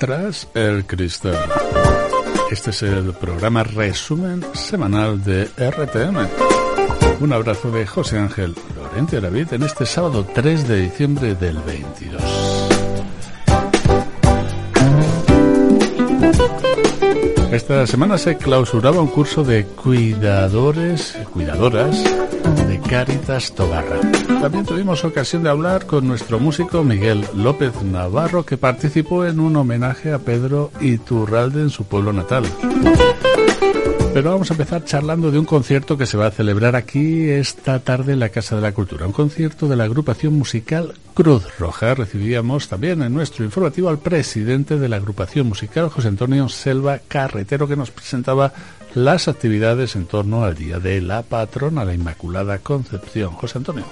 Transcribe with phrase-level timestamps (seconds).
[0.00, 1.36] Tras el cristal.
[2.50, 6.26] Este es el programa resumen semanal de RTM.
[7.20, 12.22] Un abrazo de José Ángel Lorente David en este sábado 3 de diciembre del 22.
[17.52, 22.02] Esta semana se clausuraba un curso de cuidadores, cuidadoras
[22.88, 24.00] Caritas Tobarra.
[24.40, 29.56] También tuvimos ocasión de hablar con nuestro músico Miguel López Navarro, que participó en un
[29.56, 32.44] homenaje a Pedro Iturralde en su pueblo natal.
[34.12, 37.78] Pero vamos a empezar charlando de un concierto que se va a celebrar aquí esta
[37.78, 39.06] tarde en la Casa de la Cultura.
[39.06, 41.94] Un concierto de la agrupación musical Cruz Roja.
[41.94, 47.68] Recibíamos también en nuestro informativo al presidente de la agrupación musical, José Antonio Selva Carretero,
[47.68, 48.52] que nos presentaba
[48.94, 53.32] las actividades en torno al Día de la Patrona, la Inmaculada Concepción.
[53.34, 53.84] José Antonio.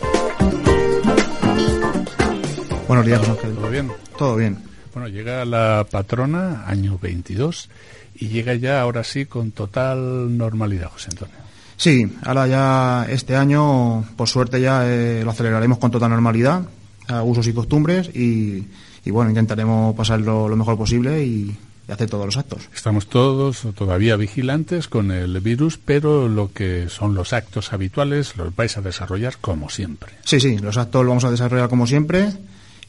[2.86, 3.92] Buenos días, José ¿Todo bien?
[4.16, 4.58] Todo bien.
[4.92, 7.68] Bueno, llega la patrona, año 22
[8.16, 11.36] y llega ya ahora sí con total normalidad, José Antonio.
[11.76, 16.62] Sí, ahora ya este año, por suerte ya eh, lo aceleraremos con total normalidad,
[17.06, 18.66] a usos y costumbres y,
[19.04, 21.56] y bueno, intentaremos pasarlo lo mejor posible y,
[21.88, 22.68] y hacer todos los actos.
[22.74, 28.54] Estamos todos todavía vigilantes con el virus, pero lo que son los actos habituales los
[28.54, 30.12] vais a desarrollar como siempre.
[30.24, 32.32] Sí, sí, los actos los vamos a desarrollar como siempre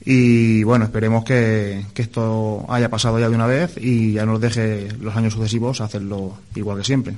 [0.03, 4.39] y bueno, esperemos que, que, esto haya pasado ya de una vez y ya nos
[4.39, 7.15] deje los años sucesivos hacerlo igual que siempre.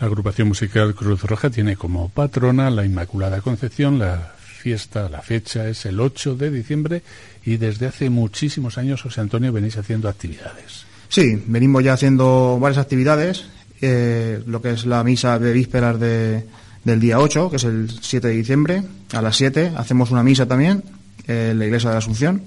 [0.00, 3.98] La agrupación musical Cruz Roja tiene como patrona la Inmaculada Concepción.
[3.98, 7.02] La fiesta, la fecha es el 8 de diciembre
[7.44, 10.86] y desde hace muchísimos años, José Antonio, venís haciendo actividades.
[11.08, 13.46] Sí, venimos ya haciendo varias actividades.
[13.80, 16.46] Eh, lo que es la misa de vísperas de,
[16.84, 20.46] del día 8, que es el 7 de diciembre, a las 7 hacemos una misa
[20.46, 20.82] también
[21.26, 22.42] en la iglesia de la Asunción.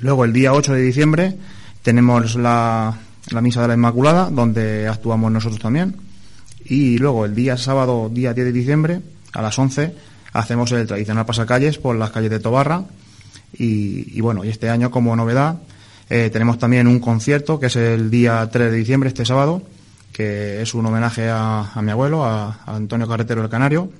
[0.00, 1.36] Luego, el día 8 de diciembre,
[1.82, 2.98] tenemos la,
[3.30, 5.96] la misa de la Inmaculada, donde actuamos nosotros también.
[6.64, 9.00] Y luego, el día sábado, día 10 de diciembre,
[9.32, 9.94] a las 11,
[10.32, 12.84] hacemos el tradicional pasacalles por las calles de Tobarra.
[13.52, 15.58] Y, y bueno, y este año, como novedad,
[16.08, 19.62] eh, tenemos también un concierto, que es el día 3 de diciembre, este sábado,
[20.12, 23.90] que es un homenaje a, a mi abuelo, a, a, Antonio Carretero del Canario,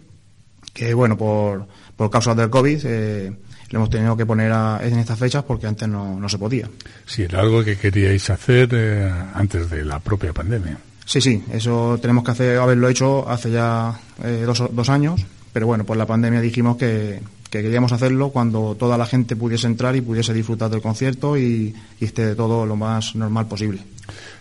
[0.72, 3.32] que bueno, por, por causas del COVID, eh,
[3.70, 6.68] le hemos tenido que poner a, en estas fechas porque antes no, no, se podía.
[7.06, 10.78] Sí, era algo que queríais hacer eh, antes de la propia pandemia.
[11.04, 15.66] Sí, sí, eso tenemos que hacer, haberlo hecho hace ya eh, dos, dos, años, pero
[15.66, 17.20] bueno, por la pandemia dijimos que,
[17.52, 21.74] que, queríamos hacerlo cuando toda la gente pudiese entrar y pudiese disfrutar del concierto y,
[22.00, 23.82] y esté todo lo más normal posible.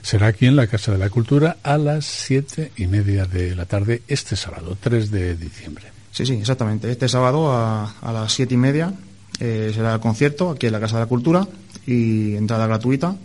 [0.02, 3.66] Será aquí en la Casa de la Cultura a las siete y media de la
[3.66, 5.86] tarde este sábado, 3 de diciembre.
[6.12, 6.90] Sí, sí, exactamente.
[6.90, 8.94] Este sábado a, a las siete y media
[9.40, 11.48] eh, será el concierto aquí en la Casa de la Cultura
[11.86, 13.16] y entrada gratuita.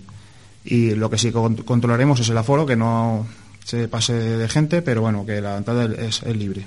[0.64, 3.26] Y lo que sí controlaremos es el aforo, que no
[3.64, 6.66] se pase de gente, pero bueno, que la entrada es, es libre.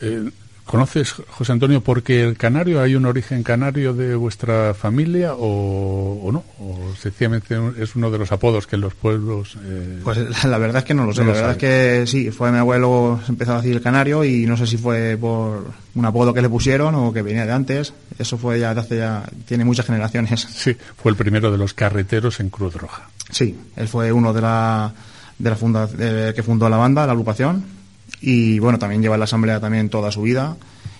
[0.00, 0.30] Eh,
[0.68, 6.30] ¿Conoces, José Antonio, porque el canario hay un origen canario de vuestra familia o, o
[6.30, 6.44] no?
[6.60, 9.56] ¿O sencillamente es uno de los apodos que en los pueblos.?
[9.64, 11.22] Eh, pues la, la, verdad es que no lo sé.
[11.22, 12.02] No la verdad sabe.
[12.02, 14.76] es que sí, fue mi abuelo empezó a decir el canario y no sé si
[14.76, 17.94] fue por un apodo que le pusieron o que venía de antes.
[18.18, 19.24] Eso fue ya de hace ya.
[19.46, 20.46] tiene muchas generaciones.
[20.58, 23.08] Sí, fue el primero de los carreteros en Cruz Roja.
[23.30, 24.92] Sí, él fue uno de la,
[25.38, 27.77] de la funda, de, que fundó la banda, la agrupación
[28.20, 30.56] y bueno, también lleva en la asamblea también toda su vida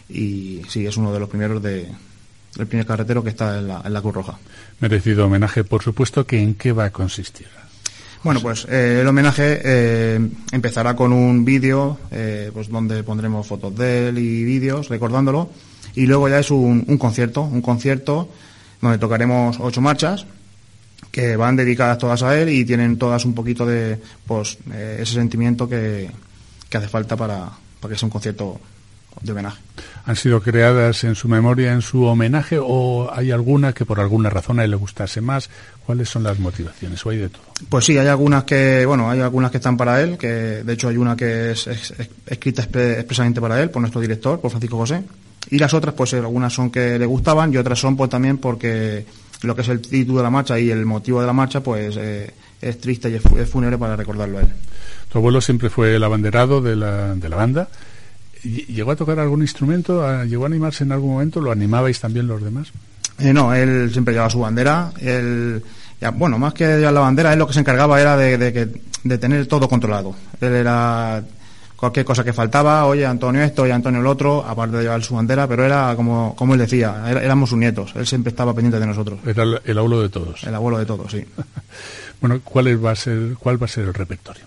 [0.08, 1.88] y sí, es uno de los primeros de
[2.58, 4.38] el primer carretero que está en la, en la Cruz Roja.
[4.80, 7.46] Merecido homenaje, por supuesto, que en qué va a consistir.
[8.24, 13.76] Bueno, pues eh, el homenaje eh, empezará con un vídeo, eh, pues donde pondremos fotos
[13.76, 15.50] de él y vídeos recordándolo,
[15.94, 18.28] y luego ya es un, un, concierto, un concierto
[18.80, 20.26] donde tocaremos ocho marchas
[21.12, 24.58] que van dedicadas todas a él y tienen todas un poquito de pues
[24.98, 26.10] ese sentimiento que,
[26.68, 27.50] que hace falta para,
[27.80, 28.60] para que sea un concierto
[29.22, 29.58] de homenaje.
[30.04, 34.30] ¿Han sido creadas en su memoria, en su homenaje, o hay alguna que por alguna
[34.30, 35.50] razón a él le gustase más?
[35.84, 37.04] ¿Cuáles son las motivaciones?
[37.04, 37.42] ¿O hay de todo?
[37.68, 40.88] Pues sí, hay algunas que, bueno, hay algunas que están para él, que de hecho
[40.88, 44.76] hay una que es, es, es escrita expresamente para él, por nuestro director, por Francisco
[44.76, 45.02] José,
[45.50, 49.06] y las otras, pues algunas son que le gustaban y otras son pues también porque
[49.42, 51.96] lo que es el título de la marcha y el motivo de la marcha, pues
[51.98, 54.48] eh, es triste y es fúnebre para recordarlo a él.
[55.10, 57.68] Tu abuelo siempre fue el abanderado de la, de la banda.
[58.42, 60.24] ¿Llegó a tocar algún instrumento?
[60.24, 61.40] ¿Llegó a animarse en algún momento?
[61.40, 62.68] ¿Lo animabais también los demás?
[63.18, 64.92] Eh, no, él siempre llevaba su bandera.
[65.00, 65.62] Él,
[66.00, 68.80] ya, bueno, más que llevar la bandera, él lo que se encargaba era de, de,
[69.02, 70.14] de tener todo controlado.
[70.40, 71.24] Él era
[71.78, 75.14] cualquier cosa que faltaba, oye Antonio esto, oye Antonio el otro, aparte de llevar su
[75.14, 78.86] bandera, pero era como, como él decía, éramos sus nietos, él siempre estaba pendiente de
[78.86, 79.20] nosotros.
[79.24, 80.42] Era el, abuelo de todos.
[80.42, 81.24] El abuelo de todos, sí.
[82.20, 84.42] bueno, ¿cuál va a ser, cuál va a ser el repertorio?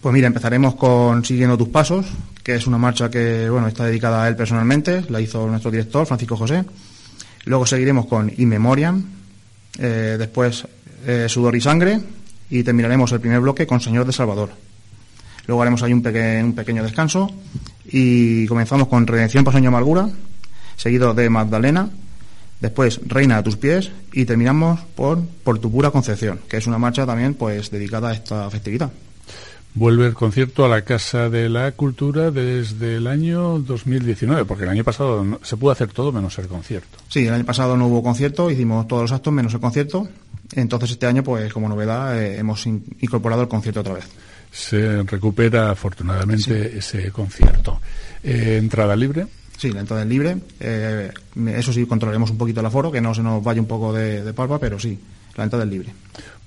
[0.00, 2.06] Pues mira, empezaremos con Siguiendo tus pasos,
[2.42, 6.06] que es una marcha que, bueno, está dedicada a él personalmente, la hizo nuestro director,
[6.06, 6.64] Francisco José.
[7.44, 9.04] Luego seguiremos con In Memoriam,
[9.78, 10.66] eh, después
[11.06, 12.00] eh, Sudor y Sangre,
[12.48, 14.50] y terminaremos el primer bloque con Señor de Salvador.
[15.46, 17.30] Luego haremos ahí un, un pequeño descanso
[17.84, 20.08] y comenzamos con Redención, Pasaño Amargura,
[20.76, 21.90] seguido de Magdalena,
[22.60, 26.78] después Reina a tus pies y terminamos por Por tu pura concepción, que es una
[26.78, 28.90] marcha también pues dedicada a esta festividad.
[29.74, 34.70] Vuelve el concierto a la Casa de la Cultura desde el año 2019, porque el
[34.70, 36.98] año pasado se pudo hacer todo menos el concierto.
[37.08, 40.06] Sí, el año pasado no hubo concierto, hicimos todos los actos menos el concierto.
[40.54, 44.04] Entonces este año, pues como novedad, eh, hemos incorporado el concierto otra vez
[44.52, 47.80] se recupera afortunadamente ese concierto.
[48.22, 49.26] Eh, ¿Entrada libre?
[49.56, 50.36] Sí, la entrada es libre.
[50.60, 51.10] Eh,
[51.46, 54.22] eso sí, controlaremos un poquito el aforo, que no se nos vaya un poco de,
[54.22, 54.98] de palpa, pero sí,
[55.36, 55.94] la entrada es libre.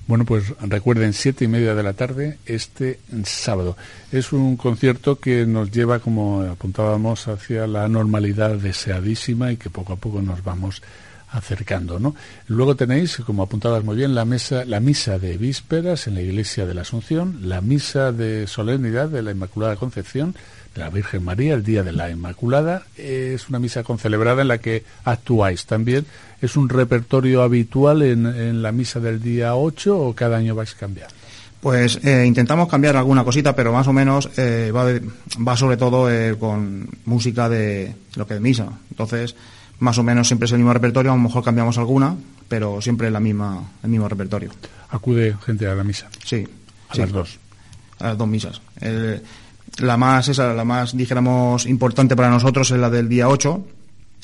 [0.08, 3.76] Bueno, pues recuerden, siete y media de la tarde este sábado.
[4.12, 9.94] Es un concierto que nos lleva, como apuntábamos, hacia la normalidad deseadísima y que poco
[9.94, 10.84] a poco nos vamos
[11.32, 12.16] acercando, ¿no?
[12.48, 16.66] Luego tenéis, como apuntabas muy bien, la mesa, la misa de vísperas en la iglesia
[16.66, 20.36] de la Asunción, la misa de solemnidad de la Inmaculada Concepción
[20.76, 24.58] de la Virgen María, el día de la Inmaculada, es una misa concelebrada en la
[24.58, 26.06] que actuáis también.
[26.42, 31.16] ¿Es un repertorio habitual en, la misa del día 8 o cada año vais cambiando?
[31.62, 34.86] Pues eh, intentamos cambiar alguna cosita, pero más o menos eh, va,
[35.48, 38.68] va, sobre todo eh, con música de lo que es misa.
[38.92, 39.36] Entonces,
[39.80, 42.16] más o menos siempre es el mismo repertorio, a lo mejor cambiamos alguna,
[42.48, 44.52] pero siempre la misma, el mismo repertorio.
[44.90, 46.08] ¿Acude gente a la misa?
[46.24, 46.48] Sí.
[46.90, 47.40] A las dos.
[48.00, 48.62] A las dos misas.
[49.80, 53.66] la más, esa, la más, dijéramos, importante para nosotros es la del día 8,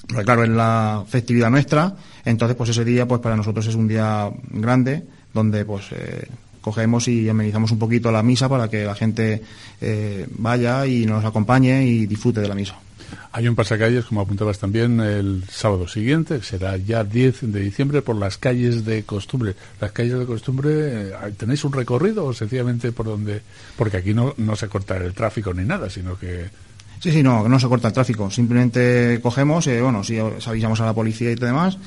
[0.07, 1.95] porque claro, es la festividad nuestra,
[2.25, 5.03] entonces pues ese día pues para nosotros es un día grande,
[5.33, 6.27] donde pues eh,
[6.61, 9.41] cogemos y amenizamos un poquito la misa para que la gente
[9.81, 12.75] eh, vaya y nos acompañe y disfrute de la misa.
[13.31, 18.01] Hay un pasacalles, como apuntabas también, el sábado siguiente, que será ya 10 de diciembre,
[18.01, 19.55] por las calles de costumbre.
[19.79, 23.41] Las calles de costumbre, eh, ¿tenéis un recorrido o sencillamente por donde...?
[23.77, 26.49] Porque aquí no, no se corta el tráfico ni nada, sino que...
[26.99, 28.29] Sí, sí, no, no se corta el tráfico.
[28.29, 31.77] Simplemente cogemos, eh, bueno, si avisamos a la policía y demás,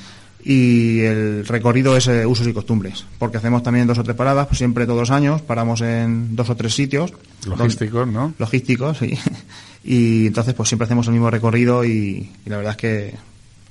[0.45, 4.45] y el recorrido es eh, usos y costumbres, porque hacemos también dos o tres paradas,
[4.45, 7.13] pues siempre todos los años, paramos en dos o tres sitios.
[7.47, 8.33] Logísticos, ¿no?
[8.37, 9.17] Logísticos, sí.
[9.85, 13.15] Y entonces pues siempre hacemos el mismo recorrido y, la verdad es que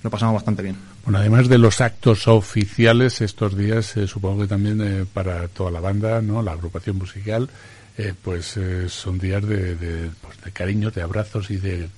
[0.02, 0.76] lo pasamos bastante bien.
[1.04, 5.70] Bueno, además de los actos oficiales estos días, eh, supongo que también eh, para toda
[5.70, 6.40] la banda, ¿no?
[6.40, 7.50] La agrupación musical,
[8.22, 8.58] pues
[8.88, 11.88] son días de, de, pues, de cariños, de abrazos y de,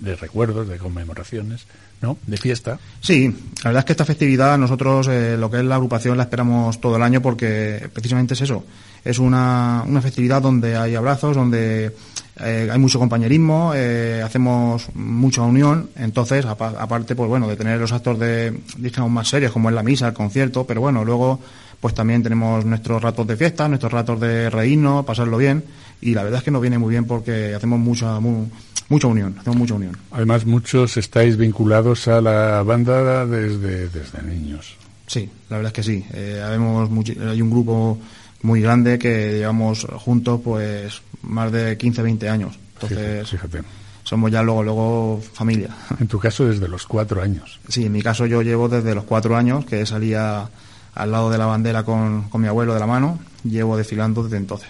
[0.00, 1.66] de recuerdos, de conmemoraciones.
[2.00, 2.18] ¿no?
[2.26, 2.78] De fiesta.
[3.00, 3.28] Sí,
[3.62, 6.80] la verdad es que esta festividad nosotros, eh, lo que es la agrupación, la esperamos
[6.80, 8.64] todo el año porque precisamente es eso.
[9.06, 11.92] Es una, una festividad donde hay abrazos, donde
[12.40, 15.90] eh, hay mucho compañerismo, eh, hacemos mucha unión.
[15.96, 19.82] Entonces, aparte, pues bueno, de tener los actos de, digamos, más serios, como es la
[19.82, 21.40] misa, el concierto, pero bueno, luego
[21.80, 25.64] pues también tenemos nuestros ratos de fiesta, nuestros ratos de reírnos, pasarlo bien.
[26.00, 29.58] Y la verdad es que nos viene muy bien porque hacemos mucha, mucha unión, hacemos
[29.58, 29.96] mucha unión.
[30.10, 34.76] Además, muchos estáis vinculados a la banda desde, desde niños.
[35.06, 36.04] Sí, la verdad es que sí.
[36.12, 37.98] Eh, hay un grupo
[38.42, 42.58] muy grande que llevamos juntos pues más de 15, 20 años.
[42.74, 43.62] Entonces, fíjate.
[44.02, 45.70] somos ya luego, luego familia.
[46.00, 47.58] En tu caso desde los cuatro años.
[47.68, 50.48] Sí, en mi caso yo llevo desde los cuatro años, que salía
[50.94, 54.38] al lado de la bandera con, con mi abuelo de la mano, llevo desfilando desde
[54.38, 54.68] entonces.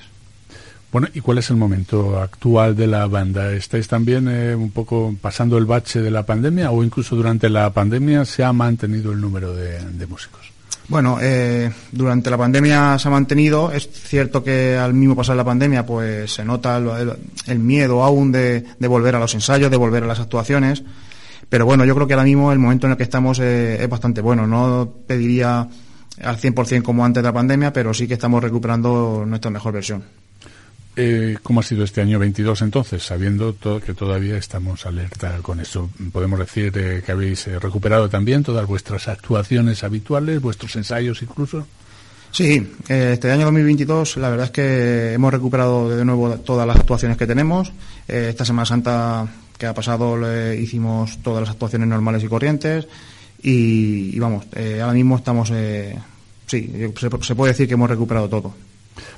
[0.97, 3.53] Bueno, ¿y cuál es el momento actual de la banda?
[3.53, 7.71] ¿Estáis también eh, un poco pasando el bache de la pandemia o incluso durante la
[7.71, 10.53] pandemia se ha mantenido el número de, músicos?
[10.88, 13.73] Bueno, eh, durante la pandemia se ha mantenido.
[13.73, 18.64] Es cierto que al mismo pasar la pandemia, pues se nota el, miedo aún de,
[18.81, 20.85] volver a los ensayos, de volver a las actuaciones.
[21.49, 23.88] Pero bueno, yo creo que ahora mismo el momento en el que estamos eh, es
[23.88, 24.47] bastante bueno.
[24.47, 25.69] No pediría
[26.23, 30.25] al 100% como antes de la pandemia, pero sí que estamos recuperando nuestra mejor versión.
[30.99, 35.91] Eh, ¿Cómo ha sido este año 22 entonces, sabiendo que todavía estamos alerta con eso?
[36.11, 41.67] ¿Podemos decir eh, que habéis eh, recuperado también todas vuestras actuaciones habituales, vuestros ensayos incluso?
[42.31, 47.19] Sí, este año 2022 la verdad es que hemos recuperado de nuevo todas las actuaciones
[47.19, 47.73] que tenemos.
[48.09, 49.26] esta Semana Santa
[49.57, 50.19] que ha pasado
[50.55, 52.88] hicimos todas las actuaciones normales y corrientes
[53.43, 55.50] y, vamos, ahora mismo estamos,
[56.47, 58.66] sí, se puede decir que hemos recuperado todo.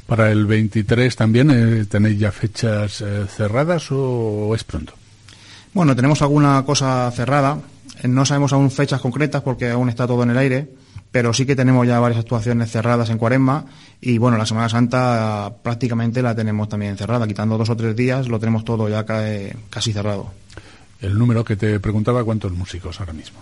[0.06, 4.94] Para el 23 también eh, tenéis ya fechas eh, cerradas o, es pronto?
[5.74, 7.58] Bueno, tenemos alguna cosa cerrada.
[8.02, 10.68] Eh, no sabemos aún fechas concretas porque aún está todo en el aire,
[11.10, 13.66] pero sí que tenemos ya varias actuaciones cerradas en Cuaresma
[14.00, 18.28] y bueno, la Semana Santa prácticamente la tenemos también cerrada, quitando dos o tres días
[18.28, 20.32] lo tenemos todo ya casi cerrado.
[21.00, 23.38] El número que te preguntaba, ¿cuántos músicos ahora mismo?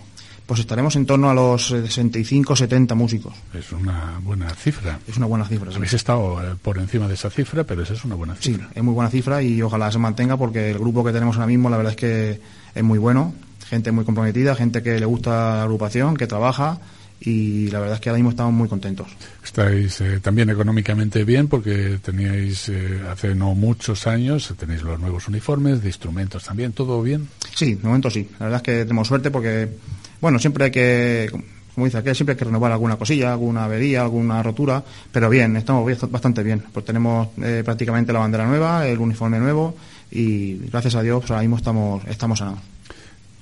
[0.46, 3.34] Pues estaremos en torno a los 65, 70 músicos.
[3.52, 4.98] Es una buena cifra.
[5.06, 5.74] Es una buena cifra.
[5.74, 8.64] Habéis estado eh, por encima de esa cifra, pero esa es una buena cifra.
[8.64, 11.48] Sí, es muy buena cifra y ojalá se mantenga porque el grupo que tenemos ahora
[11.48, 12.40] mismo la verdad es que
[12.74, 13.34] es muy bueno,
[13.68, 16.78] gente muy comprometida, gente que le gusta la agrupación, que trabaja
[17.20, 19.08] y la verdad es que ahora mismo estamos muy contentos.
[19.42, 25.26] Estáis eh, también económicamente bien porque teníais eh, hace no muchos años, tenéis los nuevos
[25.26, 27.28] uniformes, de instrumentos también, ¿todo bien?
[27.54, 28.28] Sí, de momento sí.
[28.38, 29.70] La verdad es que tenemos suerte porque
[30.20, 31.30] bueno, siempre hay que,
[31.74, 34.82] como dice aquel, siempre hay que renovar alguna cosilla, alguna avería, alguna rotura,
[35.12, 36.62] pero bien, estamos bastante bien.
[36.72, 39.76] Pues tenemos eh, prácticamente la bandera nueva, el uniforme nuevo
[40.10, 42.60] y gracias a Dios pues ahora mismo estamos, estamos sanados.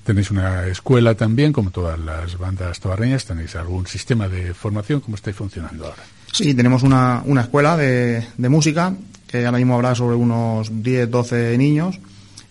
[0.05, 5.17] Tenéis una escuela también, como todas las bandas tobarreñas, tenéis algún sistema de formación, ¿cómo
[5.17, 6.03] estáis funcionando ahora?
[6.31, 8.93] Sí, tenemos una, una escuela de, de música,
[9.27, 11.99] que ahora mismo habrá sobre unos 10, 12 niños,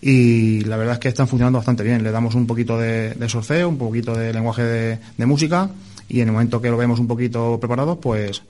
[0.06, 2.02] y la verdad es que están funcionando bastante bien.
[2.02, 5.70] Le damos un poquito de, de un poquito de lenguaje de, música
[6.10, 8.42] y en el momento que lo vemos un poquito preparado, pues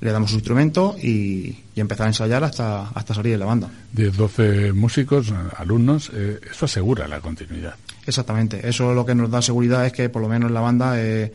[0.00, 3.68] le damos su instrumento y, empezar a ensayar hasta, hasta salir de la banda.
[3.90, 7.74] De 12 músicos, alumnos, eh, eso asegura la continuidad.
[8.06, 11.32] Exactamente, eso lo que nos da seguridad es que por lo menos la banda, eh,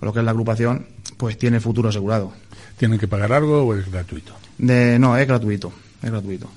[0.00, 0.86] o lo que es la agrupación,
[1.18, 2.32] pues tiene futuro asegurado.
[2.78, 4.32] ¿Tienen que pagar algo o es gratuito?
[4.56, 5.70] De, no, es gratuito,
[6.02, 6.48] es gratuito.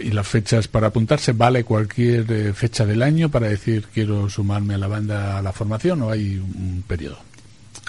[0.00, 1.32] ¿Y las fechas para apuntarse?
[1.32, 5.52] ¿Vale cualquier eh, fecha del año para decir quiero sumarme a la banda a la
[5.52, 7.18] formación o hay un periodo?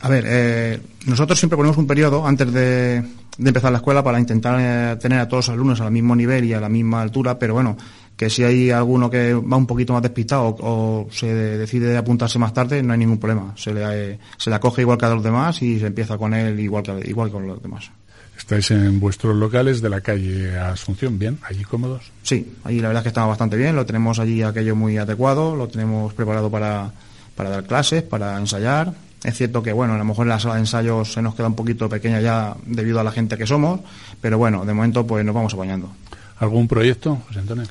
[0.02, 3.04] A ver, eh, nosotros siempre ponemos un periodo antes de,
[3.38, 6.54] empezar la escuela para intentar eh, tener a todos los alumnos al mismo nivel y
[6.54, 7.76] a la misma altura, pero bueno,
[8.16, 12.54] que si hay alguno que va un poquito más despistado o, se decide apuntarse más
[12.54, 13.54] tarde, no hay ningún problema.
[13.58, 16.60] Se le, se le acoge igual que a los demás y se empieza con él
[16.60, 17.92] igual que, igual que con los demás.
[18.40, 21.38] Estáis en vuestros locales de la calle Asunción, ¿bien?
[21.44, 22.12] ¿Allí cómodos?
[22.24, 25.56] Sí, allí la verdad es que estamos bastante bien, lo tenemos allí aquello muy adecuado,
[25.56, 26.92] lo tenemos preparado para,
[27.36, 28.94] para dar clases, para ensayar.
[29.24, 31.48] Es cierto que, bueno, a lo mejor en la sala de ensayos se nos queda
[31.48, 33.82] un poquito pequeña ya debido a la gente que somos,
[34.22, 35.92] pero bueno, de momento pues nos vamos apañando.
[36.40, 37.66] ¿Algún proyecto, José Antonio?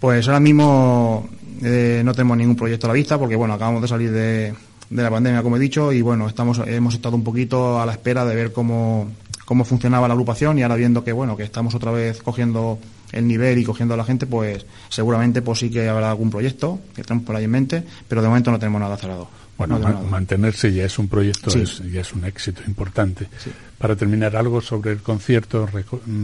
[0.00, 1.28] Pues ahora mismo
[1.62, 4.52] eh, no tenemos ningún proyecto a la vista porque, bueno, acabamos de salir de,
[4.90, 7.92] de la pandemia, como he dicho, y bueno, estamos, hemos estado un poquito a la
[7.92, 9.08] espera de ver cómo,
[9.52, 12.78] cómo funcionaba la agrupación y ahora viendo que bueno que estamos otra vez cogiendo
[13.12, 16.80] el nivel y cogiendo a la gente pues seguramente pues sí que habrá algún proyecto
[16.96, 19.28] que tenemos por ahí en mente pero de momento no tenemos nada cerrado.
[19.58, 19.78] Bueno
[20.10, 23.28] mantenerse ya es un proyecto ya es un éxito importante.
[23.76, 25.68] Para terminar algo sobre el concierto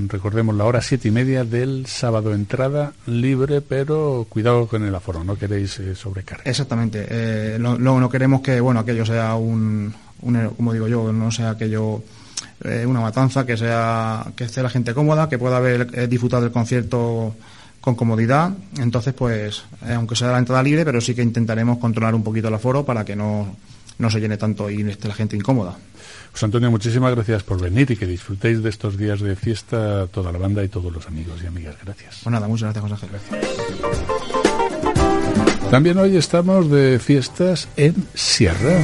[0.07, 5.23] recordemos la hora siete y media del sábado entrada libre pero cuidado con el aforo
[5.23, 7.07] no queréis eh, sobrecargar exactamente.
[7.11, 9.93] Eh, no, no, queremos que bueno aquello sea un,
[10.23, 12.03] un como digo yo no sea aquello
[12.65, 16.43] eh, una matanza que sea que esté la gente cómoda, que pueda haber eh, disfrutado
[16.43, 17.35] del concierto
[17.81, 18.53] con comodidad.
[18.79, 22.49] Entonces, pues, eh, aunque sea la entrada libre, pero sí que intentaremos controlar un poquito
[22.49, 23.57] el aforo para que no,
[23.99, 25.77] no se llene tanto y esté la gente incómoda.
[26.33, 30.31] José Antonio, muchísimas gracias por venir y que disfrutéis de estos días de fiesta toda
[30.33, 31.77] la banda y todos los amigos y amigas.
[31.85, 32.21] Gracias.
[32.23, 33.59] Pues nada, muchas gracias, José Gracias.
[35.71, 38.81] También hoy estamos de fiestas en Sierra.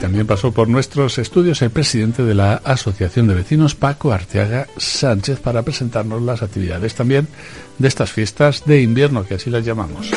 [0.00, 5.40] También pasó por nuestros estudios el presidente de la Asociación de Vecinos, Paco Arteaga Sánchez,
[5.40, 7.28] para presentarnos las actividades también
[7.78, 10.10] de estas fiestas de invierno, que así las llamamos.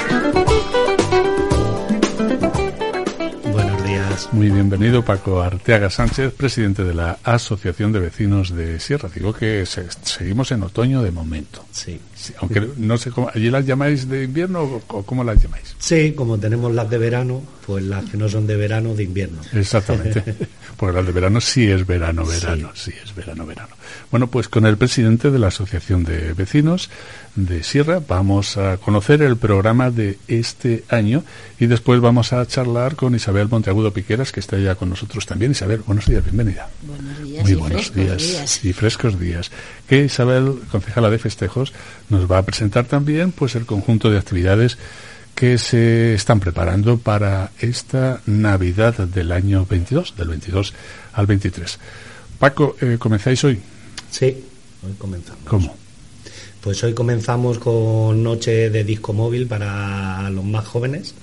[4.31, 9.09] Muy bienvenido, Paco Arteaga Sánchez, presidente de la Asociación de Vecinos de Sierra.
[9.13, 11.65] Digo que seguimos en otoño de momento.
[11.71, 11.99] Sí.
[12.39, 13.29] Aunque no sé cómo.
[13.33, 15.75] ¿Allí las llamáis de invierno o, cómo las llamáis?
[15.79, 19.41] Sí, como tenemos las de verano, pues las que no son de verano, de invierno.
[19.53, 20.23] Exactamente.
[20.77, 22.71] Porque las de verano sí es verano, verano.
[22.73, 23.75] sí es verano, verano.
[24.09, 26.89] Bueno, pues con el presidente de la Asociación de Vecinos
[27.35, 31.23] de Sierra vamos a conocer el programa de este año
[31.59, 35.51] y después vamos a charlar con Isabel Monteagudo Piqueras, que está ya con nosotros también.
[35.51, 36.69] Isabel, buenos días, bienvenida.
[36.81, 37.43] Buenos días.
[37.43, 39.51] Muy buenos días, y frescos días.
[39.87, 41.73] Que Isabel, concejala de festejos,
[42.11, 44.77] nos va a presentar también pues el conjunto de actividades
[45.33, 50.73] que se están preparando para esta Navidad del año 22, del 22
[51.13, 51.79] al 23.
[52.37, 53.59] Paco, eh, ¿comenzáis hoy?
[54.11, 54.25] Sí,
[54.83, 55.43] hoy comenzamos.
[55.45, 55.75] ¿Cómo?
[56.61, 61.15] Pues hoy comenzamos con noche de disco móvil para los más jóvenes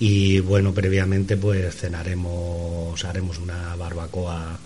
[0.00, 4.58] y bueno, previamente pues cenaremos, haremos una barbacoa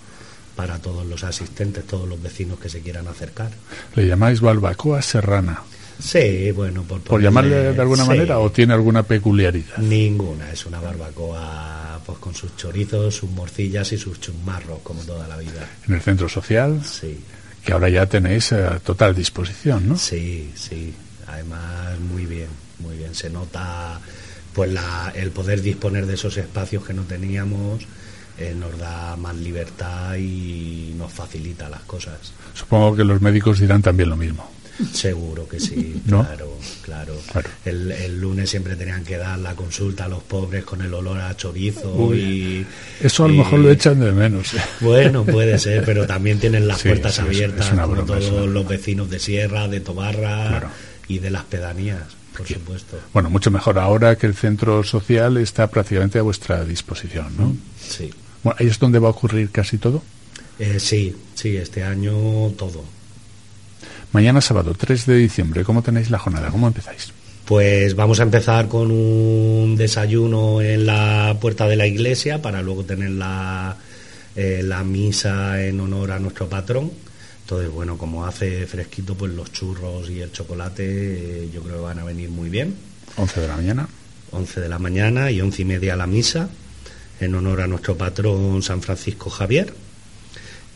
[0.59, 3.49] para todos los asistentes, todos los vecinos que se quieran acercar.
[3.95, 5.62] ¿Le llamáis barbacoa serrana?
[6.00, 9.77] Sí, bueno, por, por llamarle de alguna manera o tiene alguna peculiaridad.
[9.79, 15.29] Ninguna, es una barbacoa pues con sus chorizos, sus morcillas y sus chumarros como toda
[15.29, 15.65] la vida.
[15.87, 16.83] En el centro social.
[16.85, 17.21] Sí.
[17.65, 19.97] Que ahora ya tenéis a total disposición, ¿no?
[19.97, 20.93] Sí, sí.
[21.29, 22.49] Además muy bien,
[22.81, 23.15] muy bien.
[23.15, 24.00] Se nota
[24.53, 27.87] pues la, el poder disponer de esos espacios que no teníamos
[28.38, 32.33] eh, nos da más libertad y nos facilita las cosas.
[32.54, 34.49] Supongo que los médicos dirán también lo mismo.
[34.92, 37.14] Seguro que sí, claro, claro.
[37.64, 41.37] El, lunes siempre tenían que dar la consulta a los pobres con el olor a
[41.37, 42.64] chorizo y...
[43.00, 44.52] Eso a lo mejor lo echan de menos.
[44.80, 49.66] Bueno, puede ser, pero también tienen las puertas abiertas como todos los vecinos de Sierra,
[49.66, 50.71] de Tobarra
[51.09, 52.04] y de las pedanías,
[52.37, 53.00] por supuesto.
[53.12, 57.57] Bueno, mucho mejor ahora que el centro social está prácticamente a vuestra disposición, ¿no?
[57.80, 58.11] Sí.
[58.42, 60.02] Bueno, ¿Ahí es donde va a ocurrir casi todo?
[60.59, 62.83] Eh, sí, sí, este año todo
[64.12, 66.49] Mañana sábado 3 de diciembre, ¿cómo tenéis la jornada?
[66.49, 67.12] ¿Cómo empezáis?
[67.45, 72.85] Pues vamos a empezar con un desayuno en la puerta de la iglesia para luego
[72.85, 73.76] tener la,
[74.35, 76.90] eh, la misa en honor a nuestro patrón.
[77.42, 81.83] Entonces, bueno, como hace fresquito, pues los churros y el chocolate eh, yo creo que
[81.83, 82.75] van a venir muy bien.
[83.16, 83.88] 11 de la mañana.
[84.30, 86.49] 11 de la mañana y 11 y media la misa
[87.20, 89.72] en honor a nuestro patrón San Francisco Javier.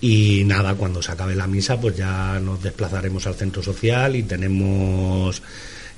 [0.01, 4.25] Y nada, cuando se acabe la misa, pues ya nos desplazaremos al centro social y
[4.25, 5.43] tenemos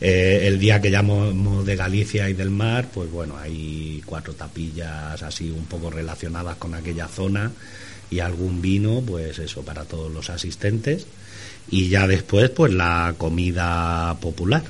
[0.01, 5.23] eh, el día que llamamos de Galicia y del mar, pues bueno, hay cuatro tapillas
[5.23, 7.51] así un poco relacionadas con aquella zona
[8.11, 11.07] y algún vino, pues eso, para todos los asistentes.
[11.71, 14.65] Y ya después, pues la comida popular.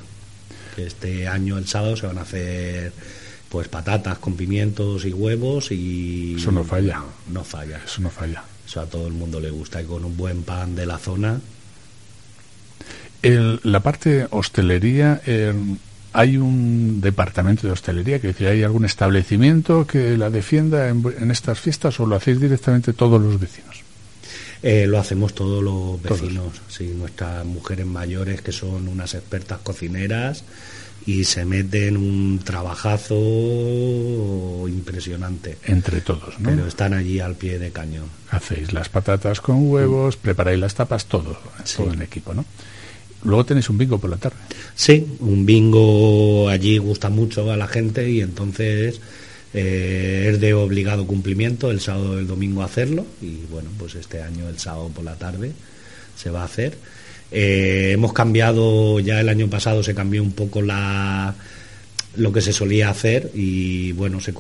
[0.77, 2.93] Este año, el sábado, se van a hacer
[3.55, 6.35] pues patatas con pimientos y huevos y...
[6.35, 7.01] Eso no falla.
[7.29, 7.81] no falla.
[7.85, 8.43] Eso no falla.
[8.67, 11.41] Eso a todo el mundo le gusta y con un buen pan de la zona.
[13.23, 15.23] El, la parte hostelería,
[16.13, 18.21] ¿hay un departamento de hostelería?
[18.21, 22.93] Que decir, ¿hay algún establecimiento que la defienda en, estas fiestas o lo hacéis directamente
[22.93, 23.85] todos los vecinos?
[24.65, 30.43] Eh, lo hacemos todos los vecinos, sí, nuestras mujeres mayores que son unas expertas cocineras
[31.07, 33.15] y se meten un trabajazo
[34.69, 35.59] impresionante.
[35.65, 36.51] Entre todos, ¿no?
[36.51, 38.07] Pero están allí al pie de cañón.
[38.31, 41.39] Hacéis las patatas con huevos, preparáis las tapas, todo,
[41.77, 42.45] todo en equipo, ¿no?
[43.25, 44.37] Luego tenéis un bingo por la tarde.
[44.75, 49.01] Sí, un bingo allí gusta mucho a la gente y entonces
[49.55, 54.23] eh, es de obligado cumplimiento el sábado y el domingo hacerlo y bueno, pues este
[54.23, 55.53] año el sábado por la tarde
[56.17, 56.77] se va a hacer
[57.31, 61.35] eh, hemos cambiado, ya el año pasado se cambió un poco la
[62.17, 64.33] lo que se solía hacer y bueno, se,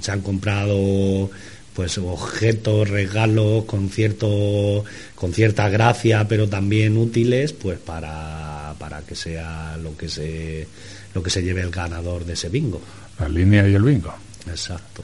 [0.00, 1.30] se han comprado
[1.74, 9.14] pues objetos, regalos con cierto con cierta gracia, pero también útiles, pues para, para que
[9.14, 10.66] sea lo que se
[11.14, 12.80] lo que se lleve el ganador de ese bingo.
[13.18, 14.14] La línea y el bingo.
[14.48, 15.02] Exacto.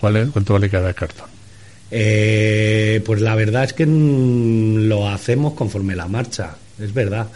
[0.00, 1.26] ¿Cuál es, ¿Cuánto vale cada cartón?
[1.90, 7.28] Eh, pues la verdad es que lo hacemos conforme la marcha es verdad.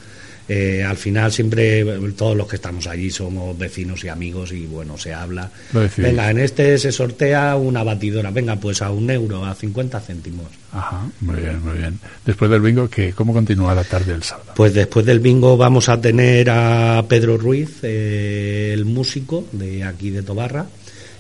[0.49, 1.85] Eh, al final siempre
[2.17, 5.49] todos los que estamos allí somos vecinos y amigos y bueno, se habla.
[5.97, 10.47] Venga, en este se sortea una batidora, venga, pues a un euro, a 50 céntimos.
[10.73, 11.99] Ajá, muy bien, muy bien.
[12.27, 14.53] Después del bingo, ¿qué, ¿cómo continúa la tarde del sábado?
[14.57, 20.11] Pues después del bingo vamos a tener a Pedro Ruiz, eh, el músico de aquí
[20.11, 20.67] de Tobarra,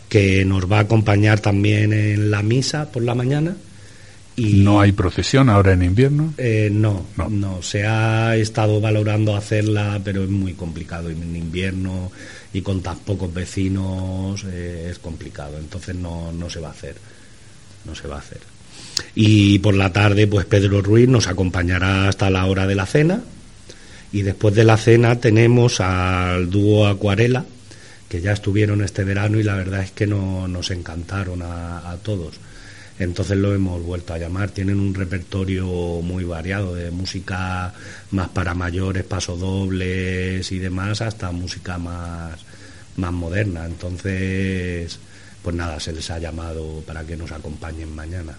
[0.08, 3.56] que nos va a acompañar también en la misa por la mañana
[4.36, 6.32] ¿No hay procesión ahora en invierno?
[6.38, 11.10] Eh, no, no, Se ha estado valorando hacerla, pero es muy complicado.
[11.10, 12.10] En invierno
[12.52, 15.58] y con tan pocos vecinos eh, es complicado.
[15.58, 16.96] Entonces no, no se va a hacer.
[17.84, 18.40] No se va a hacer.
[19.14, 23.22] Y por la tarde, pues Pedro Ruiz nos acompañará hasta la hora de la cena.
[24.12, 27.44] Y después de la cena tenemos al dúo Acuarela,
[28.08, 32.38] que ya estuvieron este verano y la verdad es que no, nos encantaron a todos
[33.02, 34.50] entonces lo hemos vuelto a llamar.
[34.50, 35.66] Tienen un repertorio
[36.02, 37.72] muy variado, de música
[38.10, 42.40] más para mayores, pasodobles y demás, hasta música más,
[42.96, 43.66] más moderna.
[43.66, 44.98] Entonces,
[45.42, 48.34] pues nada, se les ha llamado para que nos acompañen mañana.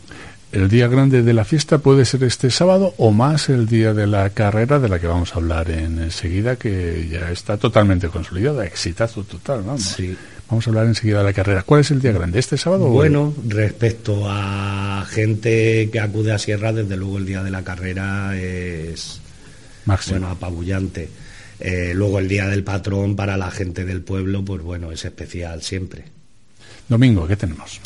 [0.52, 4.06] El día grande de la fiesta puede ser este sábado o más el día de
[4.06, 9.23] la carrera de la que vamos a hablar enseguida, que ya está totalmente consolidada, exitazo
[9.23, 9.82] total, vamos.
[9.82, 10.15] Sí.
[10.50, 11.64] Vamos a hablar enseguida de la carrera.
[11.64, 12.40] ¿Cuál es el día grande?
[12.40, 12.88] ¿Este sábado?
[12.88, 18.38] Bueno, respecto a gente que acude a Sierra, desde luego el día de la carrera
[18.38, 19.22] es
[20.10, 21.10] bueno apabullante.
[21.60, 25.62] Eh, luego el día del patrón para la gente del pueblo, pues bueno, es especial
[25.62, 26.04] siempre.
[26.90, 27.80] Domingo, ¿qué tenemos?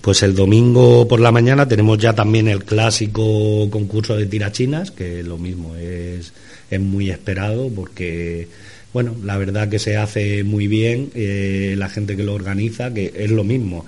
[0.00, 5.22] Pues el domingo por la mañana tenemos ya también el clásico concurso de tirachinas, que
[5.22, 6.32] lo mismo es,
[6.70, 8.48] es muy esperado porque,
[8.98, 13.12] bueno, la verdad que se hace muy bien eh, la gente que lo organiza, que
[13.14, 13.86] es lo mismo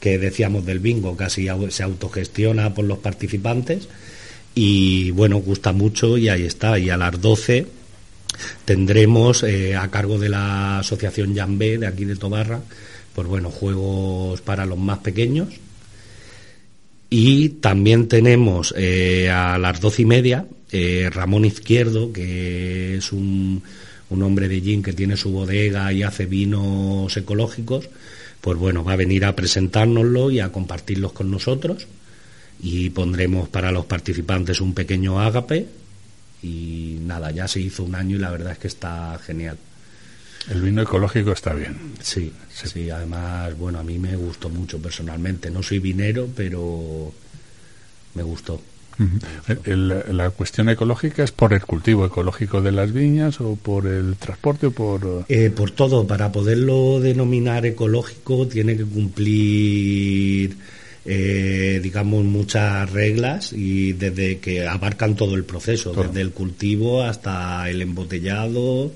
[0.00, 3.86] que decíamos del bingo, casi se autogestiona por los participantes
[4.56, 6.76] y bueno, gusta mucho y ahí está.
[6.76, 7.68] Y a las 12
[8.64, 12.60] tendremos eh, a cargo de la asociación Jambé de aquí de Tobarra,
[13.14, 15.50] pues bueno, juegos para los más pequeños.
[17.10, 20.46] Y también tenemos eh, a las doce y media
[21.12, 23.62] Ramón Izquierdo, que es un,
[24.10, 27.88] un hombre de gin que tiene su bodega y hace vinos ecológicos,
[28.40, 31.86] pues bueno, va a venir a presentárnoslo y a compartirlos con nosotros.
[32.60, 35.66] Y pondremos para los participantes un pequeño ágape.
[36.42, 39.58] Y nada, ya se hizo un año y la verdad es que está genial.
[40.50, 41.76] El vino ecológico está bien.
[42.00, 45.50] Sí, sí, además, bueno, a mí me gustó mucho personalmente.
[45.50, 47.12] No soy vinero, pero
[48.14, 48.60] me gustó.
[49.66, 54.66] La cuestión ecológica es por el cultivo ecológico de las viñas o por el transporte
[54.66, 55.24] o por...
[55.28, 56.06] Eh, por todo.
[56.06, 60.56] Para poderlo denominar ecológico tiene que cumplir,
[61.04, 67.70] eh, digamos, muchas reglas y desde que abarcan todo el proceso, desde el cultivo hasta
[67.70, 68.90] el embotellado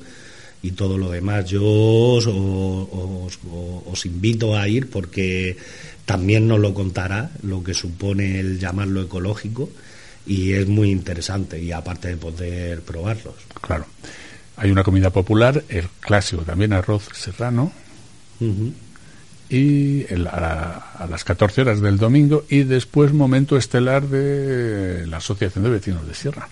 [0.63, 1.49] y todo lo demás.
[1.49, 5.57] Yo os, os, invito a ir porque
[6.07, 9.71] también nos lo contará lo que supone el llamarlo ecológico
[10.27, 13.35] y es muy interesante y aparte de poder probarlos.
[13.61, 13.87] Claro.
[14.57, 17.73] Hay una comida popular, el clásico también, arroz serrano.
[19.49, 25.63] Y a, a, las 14 horas del domingo y después momento estelar de la Asociación
[25.63, 26.49] de Vecinos de Sierra.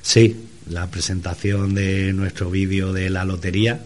[0.00, 0.36] Sí,
[0.68, 3.82] la presentación de nuestro vídeo de la lotería.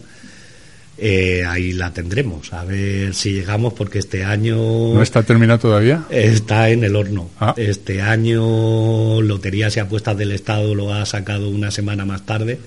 [0.99, 4.55] Eh, ahí la tendremos, a ver si llegamos, porque este año...
[4.55, 6.05] ¿No está terminado todavía?
[6.09, 7.29] Está en el horno.
[7.39, 7.53] Ah.
[7.55, 12.59] Este año Loterías y Apuestas del Estado lo ha sacado una semana más tarde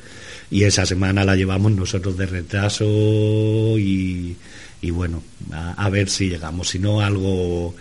[0.50, 2.84] y esa semana la llevamos nosotros de retraso
[3.78, 4.36] y,
[4.92, 7.74] bueno, a ver si llegamos, si no algo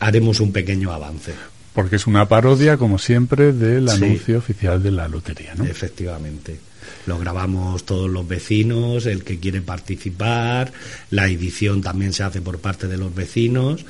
[0.00, 1.32] haremos un pequeño avance.
[1.74, 5.64] Porque es una parodia, como siempre, del anuncio oficial de la lotería, ¿no?
[5.64, 6.58] Efectivamente.
[7.06, 10.72] Lo grabamos todos los vecinos, el que quiere participar,
[11.10, 13.84] la edición también se hace por parte de los vecinos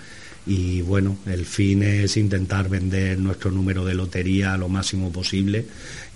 [0.46, 5.66] y bueno, el fin es intentar vender nuestro número de lotería lo máximo posible,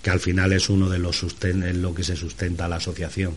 [0.01, 3.33] que al final es uno de los en lo que se sustenta la asociación.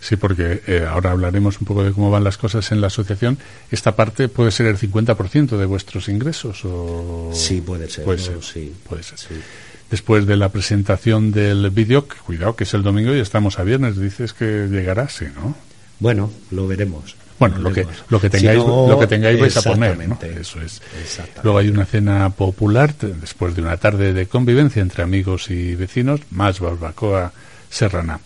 [0.00, 3.38] Sí, porque eh, ahora hablaremos un poco de cómo van las cosas en la asociación.
[3.70, 6.64] ¿Esta parte puede ser el 50% de vuestros ingresos?
[6.64, 7.30] O...
[7.32, 8.04] Sí, puede ser.
[8.04, 8.72] Puede ser, sí.
[8.88, 9.18] Puede ser.
[9.92, 13.98] Después de la presentación del vídeo, cuidado que es el domingo y estamos a viernes,
[13.98, 15.54] dices que llegará, sí, ¿no?
[16.00, 17.14] Bueno, lo veremos.
[17.38, 20.18] Bueno, lo, que lo que tengáis lo que tengáis vais a poner, ¿no?
[20.22, 20.80] Eso es.
[21.42, 26.20] Luego hay una cena popular después de una tarde de convivencia entre amigos y vecinos,
[26.30, 27.34] más barbacoa
[27.68, 28.18] serrana.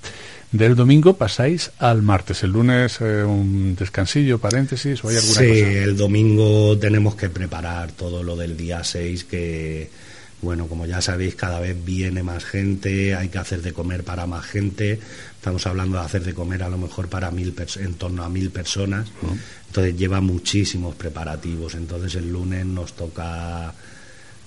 [0.53, 2.45] Del domingo pasáis al martes.
[2.45, 7.91] El lunes eh, un descansillo, paréntesis, o hay alguna sí, el domingo tenemos que preparar
[7.91, 9.91] todo lo del día 6 que,
[10.43, 14.27] bueno, como ya sabéis, cada vez viene más gente, hay que hacer de comer para
[14.27, 15.01] más gente.
[15.35, 18.51] Estamos hablando de hacer de comer a lo mejor para mil en torno a mil
[18.51, 19.09] personas.
[19.69, 21.75] Entonces lleva muchísimos preparativos.
[21.75, 23.73] Entonces el lunes nos toca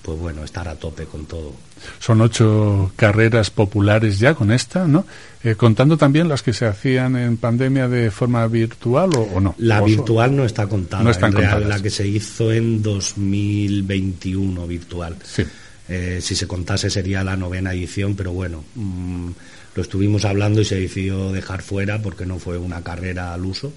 [0.02, 1.52] pues bueno, estar a tope con todo.
[1.98, 5.04] Son ocho carreras populares ya con esta, ¿no?
[5.42, 9.54] Eh, contando también las que se hacían en pandemia de forma virtual o, no.
[9.58, 11.02] La virtual no está contada.
[11.02, 15.16] No en la que se hizo en 2021 virtual.
[15.22, 15.44] Sí.
[15.92, 19.30] Eh, si se contase sería la novena edición, pero bueno, mm,
[19.74, 23.72] lo estuvimos hablando y se decidió dejar fuera porque no fue una carrera al uso.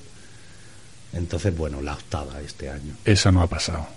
[1.12, 2.94] Entonces, bueno, la octava este año.
[3.04, 3.88] Esa no ha pasado.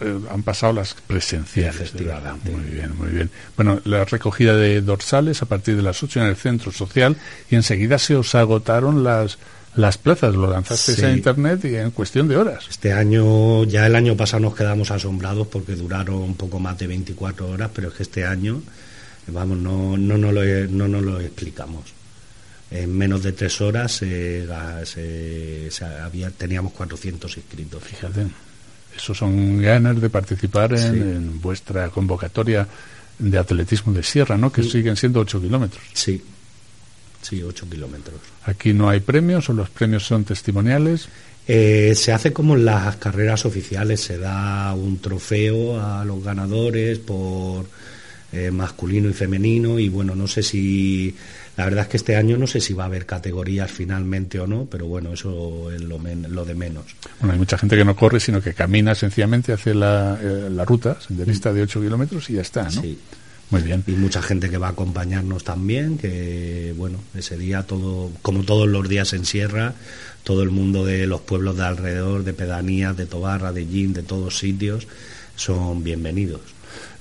[0.00, 1.92] Eh, han, pasado las presenciales.
[1.94, 3.30] Muy bien, muy bien.
[3.56, 7.16] Bueno, la recogida de dorsales a partir de las 8 en el centro social
[7.50, 9.38] y enseguida se os agotaron las,
[9.76, 10.34] las plazas.
[10.34, 12.66] Lo lanzasteis a internet y en cuestión de horas.
[12.68, 16.86] Este año, ya el año pasado nos quedamos asombrados porque duraron un poco más de
[16.86, 18.62] 24 horas, pero es que este año,
[19.28, 21.94] vamos, no, no, no, lo, no nos lo explicamos
[22.74, 24.02] en menos de tres horas
[26.02, 27.82] había, teníamos 400 inscritos.
[27.82, 28.26] Fíjate,
[28.96, 32.66] esos son ganas de participar en, vuestra convocatoria
[33.18, 34.50] de atletismo de sierra, ¿no?
[34.50, 35.82] Que siguen siendo 8 kilómetros.
[35.92, 36.20] Sí,
[37.24, 38.20] sí, 8 kilómetros.
[38.44, 41.08] ¿Aquí no hay premios o los premios son testimoniales?
[41.46, 46.98] Eh, se hace como en las carreras oficiales, se da un trofeo a los ganadores
[46.98, 47.66] por
[48.32, 51.14] eh, masculino y femenino y bueno, no sé si
[51.56, 54.46] la verdad es que este año no sé si va a haber categorías finalmente o
[54.46, 56.84] no, pero bueno, eso es lo, lo de menos.
[57.20, 60.64] Bueno, hay mucha gente que no corre, sino que camina sencillamente, hace la, eh, la
[60.64, 62.82] ruta senderista de 8 kilómetros y ya está, ¿no?
[62.82, 62.98] Sí.
[63.50, 63.84] Muy bien.
[63.86, 68.68] Y mucha gente que va a acompañarnos también, que bueno, ese día todo, como todos
[68.68, 69.74] los días en Sierra,
[70.22, 74.02] todo el mundo de los pueblos de alrededor, de pedanías, de Tobarra, de Gin, de
[74.02, 74.88] todos sitios,
[75.36, 76.40] son bienvenidos.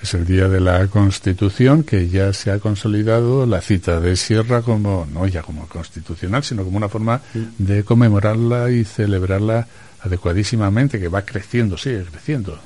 [0.01, 4.61] Es el día de la Constitución que ya se ha consolidado la cita de Sierra
[4.61, 7.21] como, no ya como constitucional, sino como una forma
[7.57, 9.65] de conmemorarla y celebrarla
[10.01, 12.59] adecuadísimamente, que va creciendo, sigue creciendo.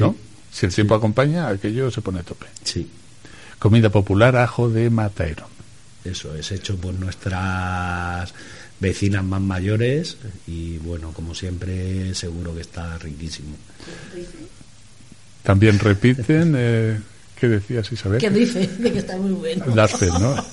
[0.00, 0.16] ¿no?
[0.50, 2.46] Si el tiempo acompaña, aquello se pone a tope.
[2.64, 2.88] Sí.
[3.58, 5.46] Comida popular, ajo de mataero.
[6.04, 8.32] Eso es hecho por nuestras
[8.80, 10.16] vecinas más mayores
[10.46, 13.56] y bueno, como siempre, seguro que está riquísimo.
[15.42, 17.00] También repiten, eh,
[17.38, 18.20] ¿qué decías Isabel?
[18.20, 19.64] Que dice, de que está muy bueno.
[20.20, 20.36] ¿no?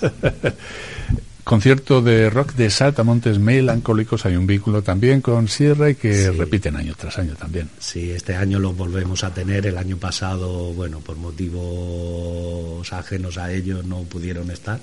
[1.45, 6.75] Concierto de rock de Saltamontes Melancólicos, hay un vínculo también con Sierra y que repiten
[6.75, 7.69] año tras año también.
[7.77, 13.53] Sí, este año lo volvemos a tener, el año pasado, bueno, por motivos ajenos a
[13.53, 14.79] ellos no pudieron estar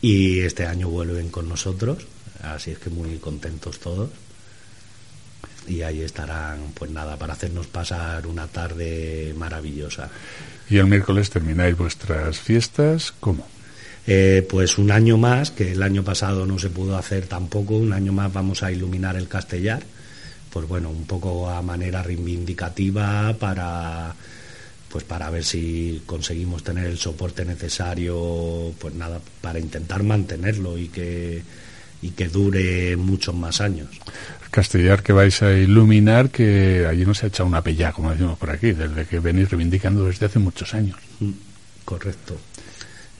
[0.00, 2.06] y este año vuelven con nosotros,
[2.40, 4.10] así es que muy contentos todos
[5.66, 10.08] y ahí estarán, pues nada, para hacernos pasar una tarde maravillosa.
[10.68, 13.12] ¿Y el miércoles termináis vuestras fiestas?
[13.18, 13.44] ¿Cómo?
[14.06, 17.92] Eh, pues un año más, que el año pasado no se pudo hacer tampoco, un
[17.92, 19.82] año más vamos a iluminar el Castellar,
[20.50, 24.14] pues bueno, un poco a manera reivindicativa para
[24.90, 30.88] pues para ver si conseguimos tener el soporte necesario, pues nada, para intentar mantenerlo y
[30.88, 31.42] que
[32.02, 33.88] y que dure muchos más años.
[34.50, 38.38] Castellar que vais a iluminar, que allí no se ha echado una pella, como decimos
[38.38, 40.96] por aquí, desde que venís reivindicando desde hace muchos años.
[41.20, 41.30] Mm,
[41.84, 42.36] correcto.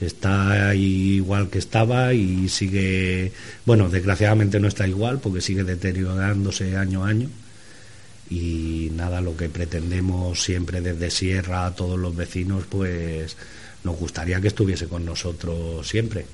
[0.01, 3.31] Está igual que estaba y sigue,
[3.65, 7.29] bueno, desgraciadamente no está igual porque sigue deteriorándose año a año.
[8.29, 13.37] Y nada, lo que pretendemos siempre desde Sierra a todos los vecinos, pues
[13.83, 16.25] nos gustaría que estuviese con nosotros siempre.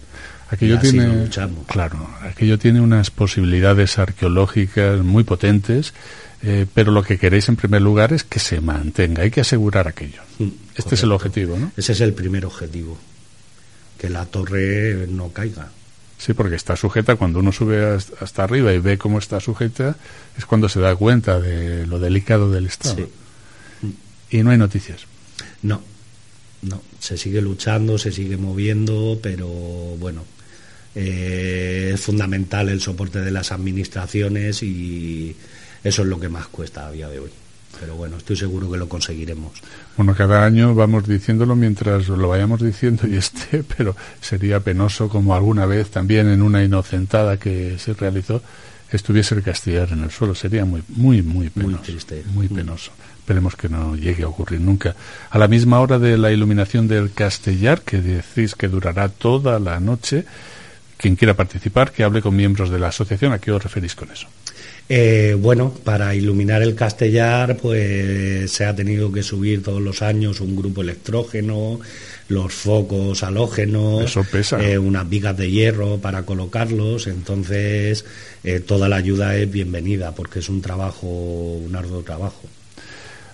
[0.50, 1.30] Aquello tiene,
[1.68, 5.94] claro, aquello tiene unas posibilidades arqueológicas muy potentes,
[6.42, 9.88] eh, pero lo que queréis en primer lugar es que se mantenga, hay que asegurar
[9.88, 10.22] aquello.
[10.40, 11.72] Mm, este es el objetivo, ¿no?
[11.76, 12.98] Ese es el primer objetivo,
[13.98, 15.70] que la torre no caiga.
[16.18, 19.96] Sí, porque está sujeta, cuando uno sube hasta arriba y ve cómo está sujeta,
[20.38, 23.08] es cuando se da cuenta de lo delicado del estado.
[23.82, 23.96] Sí.
[24.38, 25.06] Y no hay noticias.
[25.62, 25.82] No,
[26.64, 30.24] no, se sigue luchando, se sigue moviendo, pero bueno,
[30.96, 35.36] eh, es fundamental el soporte de las administraciones y
[35.84, 37.30] eso es lo que más cuesta a día de hoy.
[37.80, 39.52] Pero bueno, estoy seguro que lo conseguiremos.
[39.96, 45.36] Bueno, cada año vamos diciéndolo mientras lo vayamos diciendo y esté, pero sería penoso como
[45.36, 48.42] alguna vez también en una inocentada que se realizó
[48.92, 50.36] estuviese el Castellar en el suelo.
[50.36, 51.78] Sería muy, muy, muy penoso.
[51.78, 52.24] Muy triste.
[52.34, 52.56] Muy mm.
[52.56, 52.92] penoso.
[53.20, 54.96] Esperemos que no llegue a ocurrir nunca.
[55.30, 59.80] A la misma hora de la iluminación del Castellar, que decís que durará toda la
[59.80, 60.26] noche,
[60.96, 63.34] quien quiera participar, que hable con miembros de la asociación.
[63.34, 64.28] ¿A qué os referís con eso?
[64.90, 70.40] Eh, bueno, para iluminar el Castellar, pues se ha tenido que subir todos los años
[70.40, 71.80] un grupo electrógeno,
[72.30, 74.18] los focos halógenos,
[74.60, 77.08] eh, unas vigas de hierro para colocarlos.
[77.08, 78.06] Entonces,
[78.46, 82.44] eh, toda la ayuda es bienvenida porque es un trabajo, un arduo trabajo.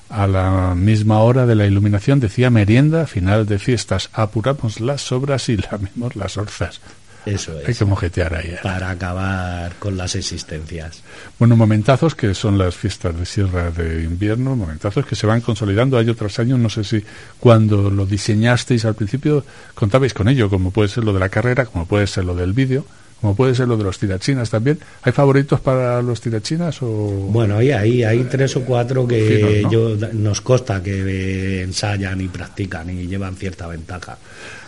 [0.09, 5.49] A la misma hora de la iluminación decía merienda, final de fiestas, apuramos las obras
[5.49, 6.81] y lamemos las orzas.
[7.25, 7.67] Eso es.
[7.67, 8.49] Hay que mojetear ahí.
[8.49, 8.59] ¿eh?
[8.61, 11.01] Para acabar con las existencias.
[11.39, 15.97] Bueno, momentazos que son las fiestas de Sierra de invierno, momentazos que se van consolidando
[15.97, 16.57] año tras año.
[16.57, 17.03] No sé si
[17.39, 21.65] cuando lo diseñasteis al principio contabais con ello, como puede ser lo de la carrera,
[21.65, 22.85] como puede ser lo del vídeo
[23.23, 24.79] como puede ser lo de los tirachinas también.
[25.01, 26.81] ¿Hay favoritos para los tirachinas?
[26.81, 26.87] O...
[27.31, 32.89] Bueno, hay, hay, hay tres o cuatro que yo, nos consta que ensayan y practican
[32.89, 34.17] y llevan cierta ventaja.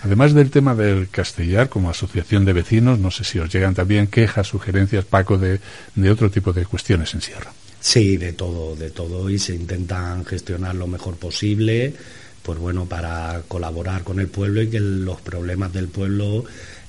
[0.03, 4.07] Además del tema del castellar, como asociación de vecinos, no sé si os llegan también
[4.07, 5.59] quejas, sugerencias, Paco, de,
[5.93, 7.51] de otro tipo de cuestiones en Sierra.
[7.81, 11.93] Sí, de todo, de todo, y se intentan gestionar lo mejor posible,
[12.41, 16.45] pues bueno, para colaborar con el pueblo y que los problemas del pueblo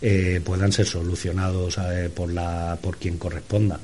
[0.08, 3.80] eh, puedan ser solucionados eh, por, la, por quien corresponda.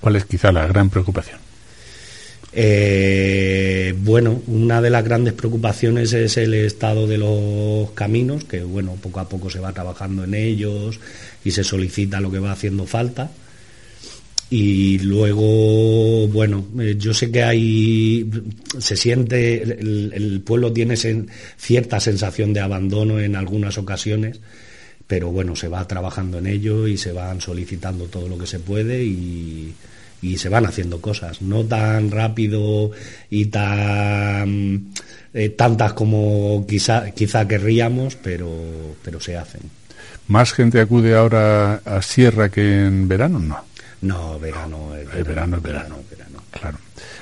[0.00, 1.38] ¿Cuál es quizá la gran preocupación?
[2.52, 8.96] Eh, bueno, una de las grandes preocupaciones es el estado de los caminos, que bueno,
[9.00, 10.98] poco a poco se va trabajando en ellos
[11.44, 13.30] y se solicita lo que va haciendo falta.
[14.50, 16.66] y luego, bueno,
[16.98, 18.28] yo sé que hay,
[18.76, 20.96] se siente, el, pueblo tiene
[21.56, 24.40] cierta sensación de abandono en algunas ocasiones,
[25.10, 28.60] pero bueno, se va trabajando en ello y se van solicitando todo lo que se
[28.60, 29.74] puede y,
[30.36, 32.92] se van haciendo cosas, no tan rápido
[33.28, 34.92] y tan
[35.34, 38.48] eh, tantas como quizá, quizá querríamos, pero,
[39.02, 39.62] pero se hacen.
[40.28, 43.40] ¿Más gente acude ahora a Sierra que en verano?
[43.40, 43.64] No.
[44.02, 45.56] No, verano es verano.
[45.56, 45.96] es verano,
[46.52, 46.78] Claro.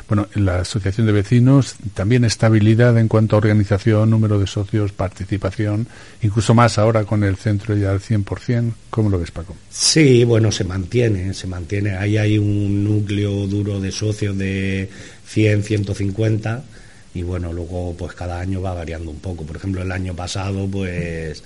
[0.08, 4.92] Bueno, en la Asociación de Vecinos también estabilidad en cuanto a organización, número de socios,
[4.92, 5.86] participación,
[6.22, 8.72] incluso más ahora con el centro ya al 100%.
[8.88, 9.54] ¿Cómo lo ves, Paco?
[9.68, 11.96] Sí, bueno, se mantiene, se mantiene.
[11.96, 14.88] Ahí hay un núcleo duro de socios de
[15.26, 16.64] 100, 150
[17.12, 19.44] y bueno, luego pues cada año va variando un poco.
[19.44, 21.42] Por ejemplo, el año pasado pues...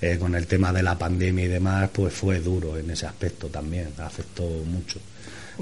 [0.00, 3.46] Eh, con el tema de la pandemia y demás, pues fue duro en ese aspecto
[3.46, 5.00] también, afectó mucho.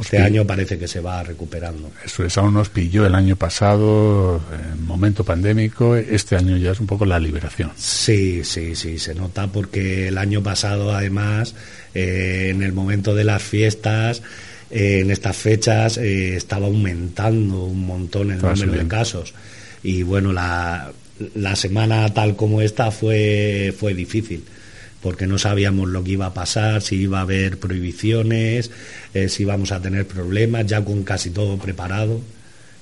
[0.00, 1.90] Este año parece que se va recuperando.
[2.04, 6.80] Eso es, aún nos pilló el año pasado, en momento pandémico, este año ya es
[6.80, 7.70] un poco la liberación.
[7.76, 11.54] Sí, sí, sí, se nota porque el año pasado, además,
[11.94, 14.22] eh, en el momento de las fiestas,
[14.70, 19.34] eh, en estas fechas, estaba aumentando un montón el número de casos.
[19.82, 20.90] Y bueno, la,
[21.34, 24.44] la semana tal como esta fue, fue difícil
[25.02, 28.70] porque no sabíamos lo que iba a pasar, si iba a haber prohibiciones,
[29.12, 32.20] eh, si íbamos a tener problemas, ya con casi todo preparado.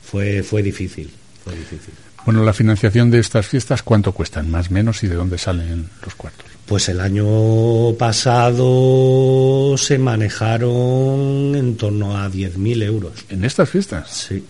[0.03, 1.11] Fue, fue difícil,
[1.43, 1.95] fue difícil.
[2.25, 4.51] Bueno, la financiación de estas fiestas, ¿cuánto cuestan?
[4.51, 6.47] Más o menos y de dónde salen los cuartos.
[6.67, 13.13] Pues el año pasado se manejaron en torno a 10.000 euros.
[13.31, 14.11] ¿En estas fiestas?
[14.11, 14.45] Sí.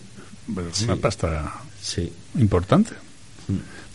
[0.85, 2.13] una pasta sí.
[2.39, 2.93] importante.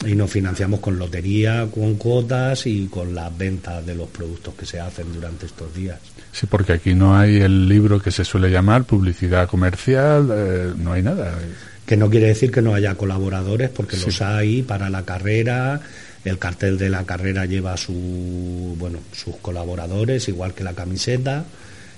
[0.06, 4.66] Y nos financiamos con lotería, con cuotas y con las ventas de los productos que
[4.66, 6.00] se hacen durante estos días.
[6.32, 10.94] Sí, porque aquí no hay el libro que se suele llamar publicidad comercial, eh, no
[10.94, 11.34] hay nada.
[11.86, 15.82] Que no quiere decir que no haya colaboradores, porque los hay para la carrera.
[16.24, 21.46] El cartel de la carrera lleva su, bueno, sus colaboradores, igual que la camiseta.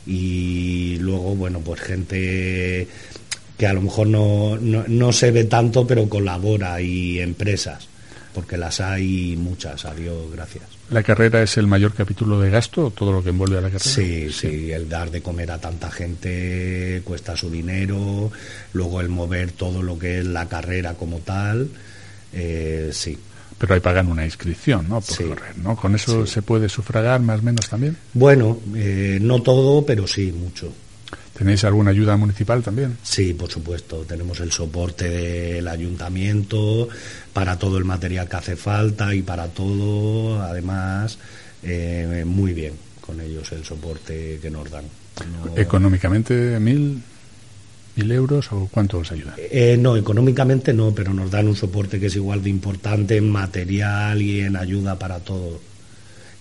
[0.06, 2.88] Y luego, bueno, pues gente
[3.58, 7.88] que a lo mejor no, no, se ve tanto, pero colabora y empresas,
[8.38, 10.64] porque las hay muchas, a Dios gracias.
[10.92, 13.90] ¿La carrera es el mayor capítulo de gasto, todo lo que envuelve a la carrera?
[13.90, 18.32] Sí, sí, el dar de comer a tanta gente cuesta su dinero,
[18.74, 21.68] luego el mover todo lo que es la carrera como tal,
[22.32, 23.18] eh, sí.
[23.58, 25.02] Pero ahí pagan una inscripción, ¿no?
[25.02, 25.76] Por correr, ¿no?
[25.76, 27.98] ¿Con eso se puede sufragar más o menos también?
[28.14, 30.72] Bueno, eh, no todo, pero sí, mucho.
[31.38, 32.98] ¿Tenéis alguna ayuda municipal también?
[33.04, 33.98] Sí, por supuesto.
[34.08, 36.90] Tenemos el soporte del ayuntamiento
[37.32, 41.20] para todo el material que hace falta y para todo, además,
[41.62, 44.86] eh, muy bien con ellos el soporte que nos dan.
[45.56, 47.04] ¿Económicamente mil,
[47.96, 49.36] mil euros o cuánto os ayuda?
[49.38, 53.30] Eh, no, económicamente no, pero nos dan un soporte que es igual de importante en
[53.30, 55.60] material y en ayuda para todo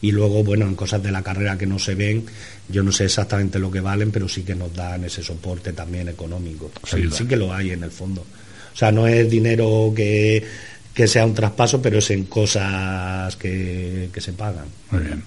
[0.00, 2.26] y luego, bueno, en cosas de la carrera que no se ven,
[2.68, 6.08] yo no sé exactamente lo que valen, pero sí que nos dan ese soporte también
[6.08, 6.70] económico.
[6.84, 8.22] Sí, sí, que lo hay en el fondo.
[8.22, 10.44] O sea, no es dinero que,
[10.92, 14.66] que sea un traspaso, pero es en cosas que, que se pagan.
[14.90, 15.22] Muy bien.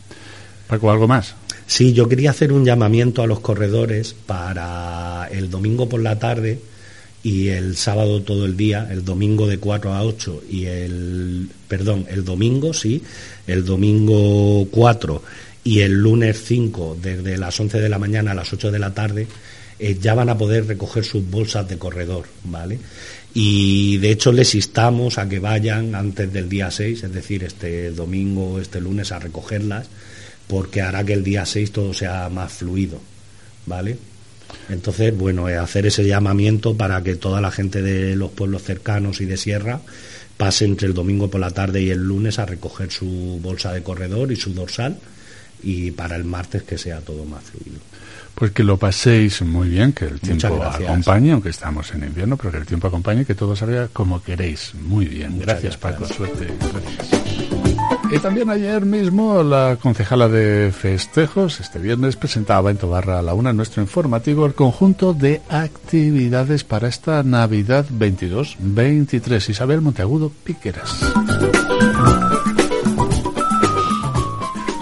[0.67, 1.36] Paco, ¿algo más?
[1.65, 6.60] Sí, yo quería hacer un llamamiento a los corredores para el domingo por la tarde
[7.23, 12.06] y el sábado todo el día, el domingo de 4 a 8 y el, perdón,
[12.10, 13.04] el domingo, sí,
[13.45, 15.21] el domingo 4
[15.63, 18.93] y el lunes 5 desde las 11 de la mañana a las 8 de la
[18.93, 19.28] tarde,
[19.80, 22.80] eh, ya van a poder recoger sus bolsas de corredor, ¿vale?
[23.34, 27.91] Y de hecho les instamos a que vayan antes del día 6, es decir, este
[27.91, 29.88] domingo o este lunes a recogerlas,
[30.48, 33.00] porque hará que el día 6 todo sea más fluido,
[33.65, 33.98] ¿vale?
[34.69, 39.26] Entonces, bueno, hacer ese llamamiento para que toda la gente de los pueblos cercanos y
[39.26, 39.82] de sierra
[40.38, 43.84] pase entre el domingo por la tarde y el lunes a recoger su bolsa de
[43.84, 44.98] corredor y su dorsal
[45.63, 47.80] y para el martes que sea todo más fluido.
[48.36, 52.52] Pues que lo paséis muy bien, que el tiempo acompañe, aunque estamos en invierno, pero
[52.52, 54.74] que el tiempo acompañe, que todo salga como queréis.
[54.76, 55.39] Muy bien.
[55.39, 56.06] gracias, Paco.
[56.06, 56.48] Suerte.
[56.72, 57.19] Gracias.
[58.12, 63.36] Y también ayer mismo la concejala de festejos, este viernes, presentaba en Tobarra a la
[63.36, 69.50] una nuestro informativo el conjunto de actividades para esta Navidad 22-23.
[69.50, 70.98] Isabel Monteagudo Piqueras.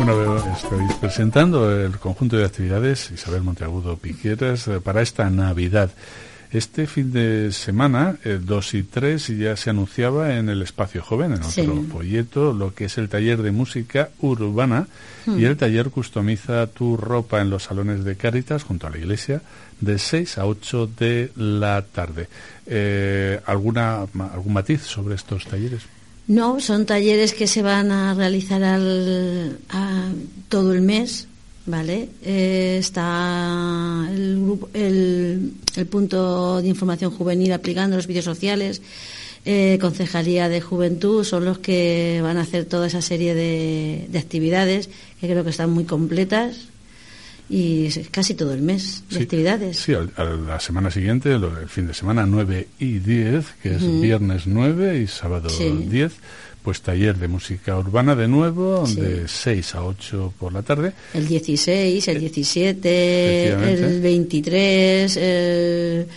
[0.07, 5.91] Bueno, estoy presentando el conjunto de actividades, Isabel Monteagudo Piqueras, eh, para esta Navidad.
[6.49, 11.33] Este fin de semana, 2 eh, y 3, ya se anunciaba en el Espacio Joven,
[11.33, 14.87] en otro folleto, lo que es el taller de música urbana
[15.25, 15.45] y hmm.
[15.45, 19.41] el taller Customiza tu ropa en los salones de Cáritas junto a la iglesia
[19.81, 22.29] de 6 a 8 de la tarde.
[22.65, 24.03] Eh, ¿alguna,
[24.33, 25.96] ¿Algún matiz sobre estos talleres?
[26.27, 29.59] No, son talleres que se van a realizar al,
[30.49, 31.27] todo el mes
[31.67, 35.51] Vale, eh, está el,
[35.91, 38.81] punto de información juvenil aplicando los vídeos sociales,
[39.43, 44.89] eh, Concejalía de Juventud, son los que van a hacer toda esa serie de, actividades
[45.19, 46.69] que creo que están muy completas
[47.49, 49.77] y casi todo el mes de actividades.
[49.77, 54.47] Sí, a, la semana siguiente, el fin de semana 9 y 10, que es viernes
[54.47, 56.13] 9 y sábado 10
[56.67, 60.91] pues taller de música urbana de nuevo, de 6 a 8 por la tarde.
[61.13, 66.07] El 16, el 17, eh, el 23, el...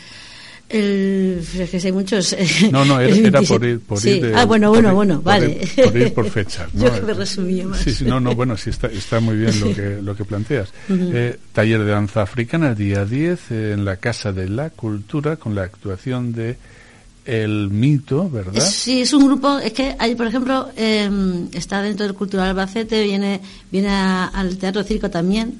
[0.71, 2.37] El, es que sé muchos.
[2.71, 3.81] No, no, era, por ir.
[3.81, 5.61] Por ir ah, bueno, bueno, bueno, vale.
[5.75, 6.69] por ir por fechas.
[6.75, 6.87] ¿no?
[6.87, 7.81] Yo que me resumía más.
[7.81, 10.73] Sí, sí, no, no, bueno, sí está, está muy bien lo que, lo que planteas.
[10.89, 15.63] eh, taller de danza africana, día 10, en la Casa de la Cultura, con la
[15.63, 16.57] actuación de
[17.25, 18.61] el mito, ¿verdad?
[18.61, 23.03] Sí, es un grupo, es que hay, por ejemplo, em, está dentro del Cultural Albacete,
[23.03, 23.41] viene,
[23.71, 25.59] viene al Teatro Circo también,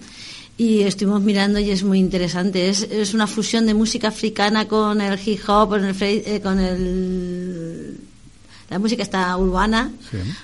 [0.61, 2.69] y estuvimos mirando y es muy interesante.
[2.69, 6.61] Es, es una fusión de música africana con el hip hop, con el, eh, con
[6.61, 7.99] el
[8.69, 9.91] la música está urbana,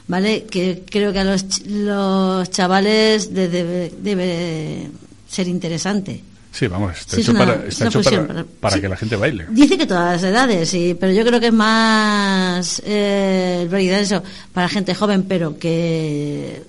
[0.08, 0.44] ¿vale?
[0.44, 4.88] Que creo que a los, los chavales debe, debe
[5.28, 6.22] ser interesante.
[6.50, 9.46] Sí, vamos, está hecho, para, para, que la gente baile.
[9.50, 13.68] Dice que todas las edades, sí, pero yo creo que es más eh,
[14.00, 14.22] eso
[14.54, 16.62] para gente joven, pero que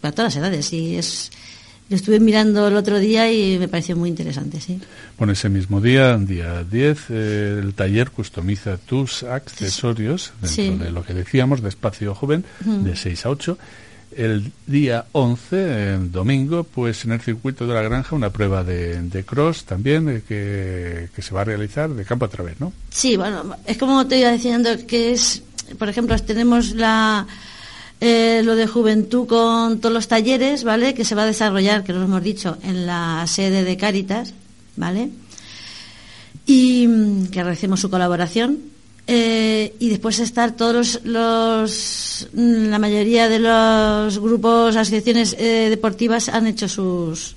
[0.00, 1.30] para todas las edades, sí, es...
[1.88, 4.80] Lo estuve mirando el otro día y me pareció muy interesante, sí.
[5.18, 11.04] Bueno, ese mismo día, día 10, eh, el taller customiza tus accesorios dentro de lo
[11.04, 13.58] que decíamos, de espacio joven, de 6 a 8
[14.16, 19.24] el día 11, domingo, pues en el circuito de la granja una prueba de, de
[19.24, 22.72] cross también eh, que, que, se va a realizar de campo a través, ¿no?
[22.88, 25.42] Sí, bueno, es como te iba diciendo que es,
[25.78, 27.26] por ejemplo, tenemos la
[28.00, 30.92] eh, lo de juventud con todos los talleres, ¿vale?
[30.94, 34.34] Que se va a desarrollar, que lo hemos dicho, en la sede de Cáritas,
[34.76, 35.10] ¿vale?
[36.46, 38.58] Y mm, que agradecemos su colaboración
[39.06, 46.46] eh, y después estar todos los, la mayoría de los grupos, asociaciones eh, deportivas han
[46.46, 47.36] hecho sus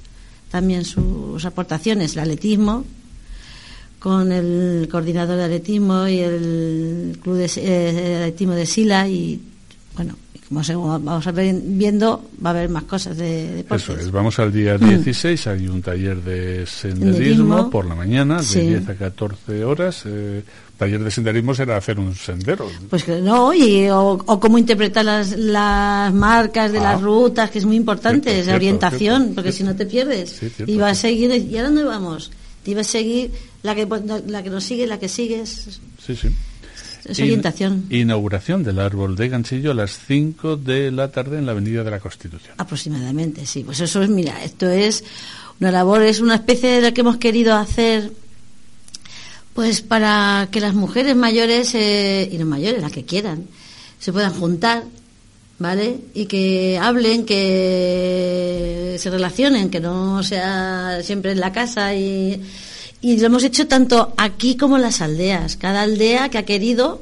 [0.51, 2.83] también sus aportaciones, el atletismo
[3.99, 9.39] con el coordinador de atletismo y el club de atletismo de Sila y
[9.95, 10.15] bueno
[10.49, 13.89] como vamos a ver viendo, va a haber más cosas de deportes.
[13.89, 18.61] Eso es, vamos al día 16, hay un taller de senderismo, por la mañana, de
[18.61, 20.03] 10 a 14 horas.
[20.05, 20.43] Eh,
[20.75, 22.67] taller de senderismo será hacer un sendero.
[22.89, 27.03] Pues que no, y, o, cómo interpretar las, las marcas de las ah.
[27.03, 30.41] rutas, que es muy importante, esa orientación, porque si no te pierdes.
[30.65, 32.31] y vas a seguir, ¿y ahora dónde vamos?
[32.63, 33.31] Te iba a seguir,
[33.61, 33.87] la que,
[34.27, 35.79] la que nos sigue, la que sigues.
[36.03, 36.29] Sí, sí.
[37.09, 37.85] Es orientación.
[37.89, 41.91] inauguración del árbol de ganchillo a las 5 de la tarde en la Avenida de
[41.91, 42.53] la Constitución.
[42.57, 43.63] Aproximadamente, sí.
[43.63, 45.03] Pues eso es, mira, esto es
[45.59, 48.11] una labor, es una especie de lo que hemos querido hacer
[49.53, 53.45] pues para que las mujeres mayores eh, y los mayores, las que quieran,
[53.99, 54.83] se puedan juntar,
[55.57, 55.99] ¿vale?
[56.13, 62.41] Y que hablen, que se relacionen, que no sea siempre en la casa y
[63.01, 65.55] y lo hemos hecho tanto aquí como en las aldeas.
[65.55, 67.01] Cada aldea que ha querido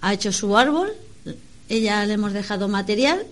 [0.00, 0.90] ha hecho su árbol,
[1.68, 3.24] ella le hemos dejado material,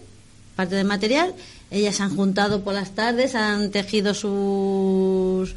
[0.55, 1.34] parte del material,
[1.70, 5.55] ellas se han juntado por las tardes, han tejido sus,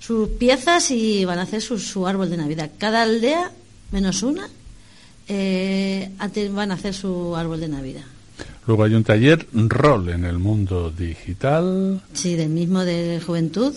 [0.00, 2.70] sus piezas y van a hacer su, árbol de Navidad.
[2.78, 3.50] Cada aldea,
[3.92, 4.48] menos una,
[5.28, 6.10] eh,
[6.52, 8.04] van a hacer su árbol de Navidad.
[8.66, 12.02] Luego hay un taller rol en el mundo digital.
[12.12, 13.74] Sí, del mismo de juventud.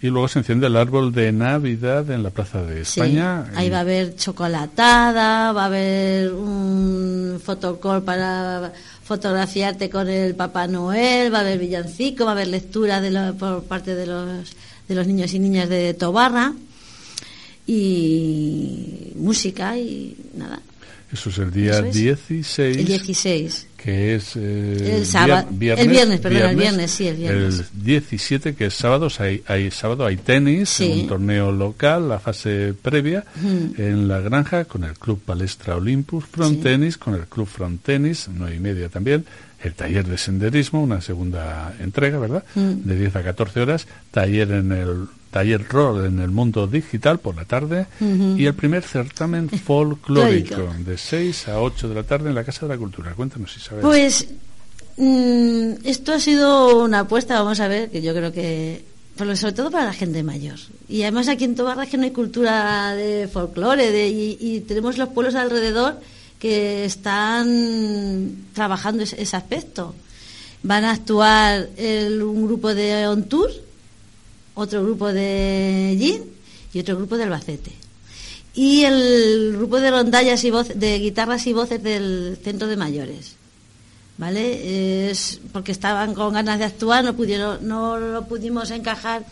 [0.00, 3.50] Y luego se enciende el árbol de Navidad en la Plaza de España.
[3.56, 8.72] ahí va a haber chocolatada, va a haber un fotocall para
[9.02, 13.64] fotografiarte con el Papá Noel, va a haber villancico, va a haber lectura de por
[13.64, 14.54] parte de los,
[14.86, 16.52] de los niños y niñas de Tobarra
[17.66, 20.60] y música y nada.
[21.12, 22.76] Eso es el día 16.
[22.76, 23.67] El 16.
[23.82, 24.34] Que es.
[24.34, 25.46] Eh, el sábado.
[25.50, 27.60] Viernes, el viernes, perdón, el viernes, sí, el viernes.
[27.60, 32.74] El 17, que es sábado, hay, hay sábado, hay tenis, un torneo local, la fase
[32.74, 37.82] previa, en la granja, con el Club Palestra Olympus, Front Tennis, con el Club Front
[37.82, 39.24] Tennis, nueve y media también,
[39.62, 42.44] el taller de senderismo, una segunda entrega, ¿verdad?
[42.54, 47.36] De 10 a 14 horas, taller en el taller rol en el mundo digital por
[47.36, 52.34] la tarde y el primer certamen folclórico de 6 a 8 de la tarde en
[52.34, 53.12] la Casa de la Cultura.
[53.14, 53.82] Cuéntanos si sabes.
[53.82, 54.26] Pues
[54.96, 58.84] mm, esto ha sido una apuesta, vamos a ver, que yo creo que
[59.34, 60.58] sobre todo para la gente mayor.
[60.88, 65.08] Y además aquí en Tobarra que no hay cultura de folclore de, y, tenemos los
[65.08, 66.00] pueblos alrededor
[66.38, 69.94] que están trabajando ese, aspecto.
[70.62, 73.50] Van a actuar un grupo de On Tour,
[74.58, 76.24] otro grupo de Gin
[76.72, 77.72] y otro grupo de Albacete.
[78.54, 83.36] Y el grupo de rondallas y voz, de guitarras y voces del centro de mayores.
[84.16, 85.10] ¿Vale?
[85.10, 89.24] Es porque estaban con ganas de actuar, no pudieron, no lo pudimos encajar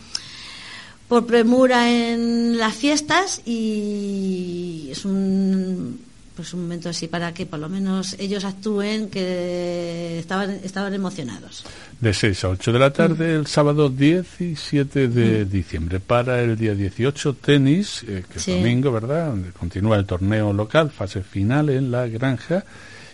[1.09, 6.06] por premura en las fiestas y es un
[6.37, 11.64] pues un momento así para que por lo menos ellos actúen que estaban estaban emocionados.
[12.01, 15.49] De 6 a 8 de la tarde el sábado 17 de mm.
[15.49, 15.99] diciembre.
[16.01, 19.34] Para el día 18 tenis, eh, que es domingo, ¿verdad?
[19.59, 22.64] Continúa el torneo local, fase final en la granja.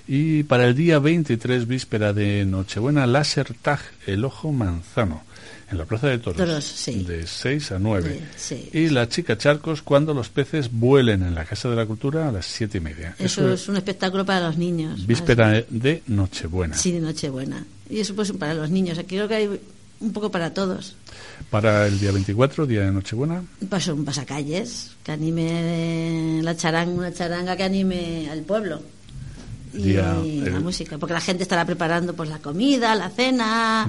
[0.08, 5.22] Y para el día 23, víspera de Nochebuena, Láser Tag, el ojo manzano
[5.72, 8.20] en la Plaza de Toros, de 6 a 9.
[8.72, 12.32] Y la chica Charcos cuando los peces vuelen en la Casa de la Cultura a
[12.32, 13.16] las 7 y media.
[13.18, 15.06] Eso, es un espectáculo para los niños.
[15.06, 16.76] Víspera de Nochebuena.
[16.76, 17.64] Sí, de Nochebuena.
[17.88, 18.98] Y eso pues para los niños.
[18.98, 19.60] Aquí creo que hay
[20.00, 20.94] un poco para todos.
[21.50, 23.42] Para el día 24, día de Nochebuena.
[23.68, 28.82] Pues un pasacalles, que anime la charanga, una charanga que anime al pueblo.
[29.74, 33.88] Y la música, porque la gente estará preparando pues la comida, la cena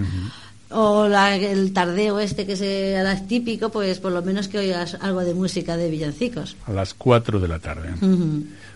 [0.73, 5.33] o el tardeo este que es típico, pues por lo menos que oigas algo de
[5.33, 6.55] música de villancicos.
[6.65, 7.89] A las 4 de la tarde.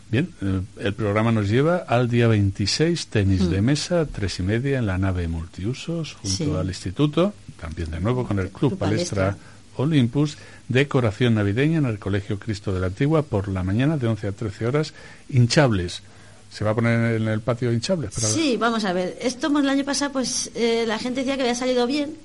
[0.10, 4.80] Bien, eh, el programa nos lleva al día 26, tenis de mesa, tres y media
[4.80, 9.36] en la nave multiusos, junto al instituto, también de nuevo con el Club, Palestra,
[9.76, 10.38] Olympus,
[10.70, 14.32] decoración navideña en el Colegio Cristo de la Antigua por la mañana de 11 a
[14.32, 14.94] 13 horas,
[15.30, 16.04] hinchables
[16.52, 18.10] ¿Se va a poner en el patio hinchable?
[18.12, 19.18] Sí, vamos a ver.
[19.22, 22.16] Esto el año pasado, pues eh, la gente decía que había salido bien.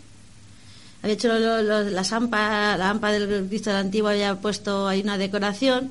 [1.02, 5.18] Había hecho la AMPA, la AMPA del Cristo de la Antigua había puesto ahí una
[5.18, 5.90] decoración.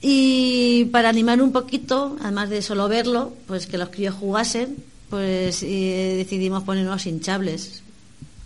[0.00, 4.76] Y para animar un poquito, además de solo verlo, pues que los críos jugasen,
[5.08, 7.82] pues decidimos poner unos hinchables.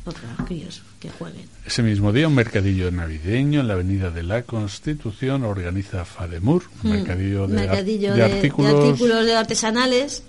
[0.04, 1.48] Para los críos que jueguen.
[1.70, 6.90] Ese mismo día, un mercadillo navideño en la Avenida de la Constitución organiza Fademur, un
[6.90, 10.24] mm, mercadillo, de, artículos, de, artesanales.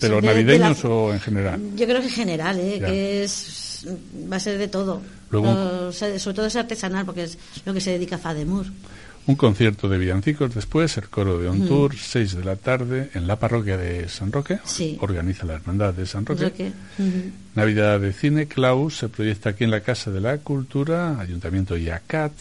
[0.00, 1.60] ¿Pero navideños o en general?
[1.76, 2.82] Yo creo que en general, ¿eh?
[2.84, 3.86] que es,
[4.28, 5.00] va a ser de todo.
[5.30, 8.66] sobre todo es artesanal, porque es lo que se dedica a Fademur.
[9.26, 13.26] Un concierto de villancicos después, el coro de On Tour, 6 de la tarde, en
[13.26, 14.58] la parroquia de San Roque.
[15.00, 16.72] Organiza la Hermandad de San Roque.
[17.54, 22.32] Navidad de cine, Klaus se proyecta aquí en la Casa de la Cultura, Ayuntamiento Yacat.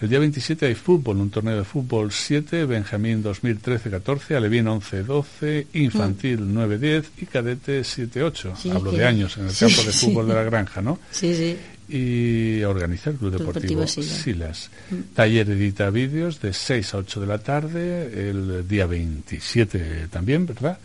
[0.00, 6.40] El día 27 hay fútbol, un torneo de fútbol 7, Benjamín 2013-14, Alevín 11-12, Infantil
[6.40, 8.74] 9-10 y Cadete 7-8.
[8.74, 10.98] Hablo de años en el campo de fútbol de la granja, ¿no?
[11.10, 11.58] Sí, sí
[11.90, 14.70] y organizar el Club Deportivo, Silas.
[14.90, 15.14] Mm.
[15.14, 20.78] Taller edita vídeos de 6 a 8 de la tarde, el día 27 también, ¿verdad?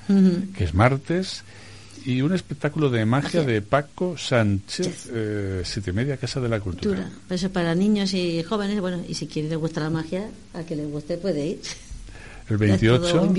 [0.55, 1.43] Que es martes.
[2.05, 6.59] Y un espectáculo de magia, de Paco Sánchez, eh, siete y media, Casa de la
[6.59, 7.09] Cultura.
[7.31, 10.75] Eso para niños y jóvenes, bueno, y si quiere le gusta la magia, a que
[10.75, 11.59] le guste puede ir.
[12.47, 13.33] El 28,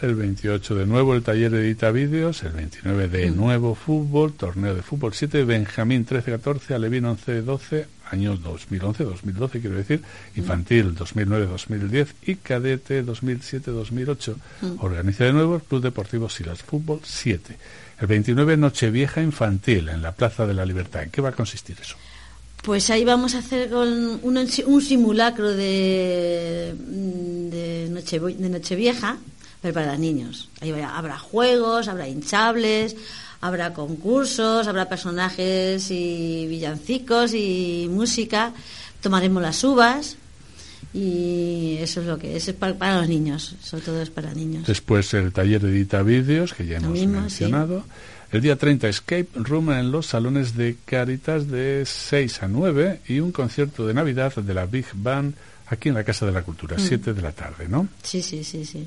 [0.00, 3.36] el 28 de nuevo el taller edita vídeos, el 29 de mm.
[3.36, 10.38] nuevo fútbol, torneo de fútbol 7, Benjamín 13-14, Alevín 11-12, años 2011-2012 quiero decir, mm.
[10.38, 14.34] infantil 2009-2010 y cadete 2007-2008.
[14.62, 14.66] Mm.
[14.78, 17.54] Organiza de nuevo el Club Deportivo Silas Fútbol 7.
[18.00, 21.02] El 29 Nochevieja Infantil en la Plaza de la Libertad.
[21.02, 21.96] ¿En qué va a consistir eso?
[22.62, 29.16] Pues ahí vamos a hacer con un, simulacro de, de, noche, de Nochevieja,
[29.62, 30.48] pero para niños.
[30.60, 32.96] Ahí habrá juegos, habrá hinchables,
[33.40, 38.52] habrá concursos, habrá personajes y villancicos y música.
[39.00, 40.16] Tomaremos las uvas
[40.92, 44.66] y eso es lo que es, para, los niños, sobre todo es para niños.
[44.66, 47.84] Después el taller de edita vídeos que ya hemos mencionado.
[48.30, 53.20] El día 30, Escape Room en los salones de Caritas de 6 a 9 y
[53.20, 55.34] un concierto de Navidad de la Big Band
[55.68, 57.14] aquí en la Casa de la Cultura, 7 mm.
[57.14, 57.88] de la tarde, ¿no?
[58.02, 58.86] Sí, sí, sí, sí.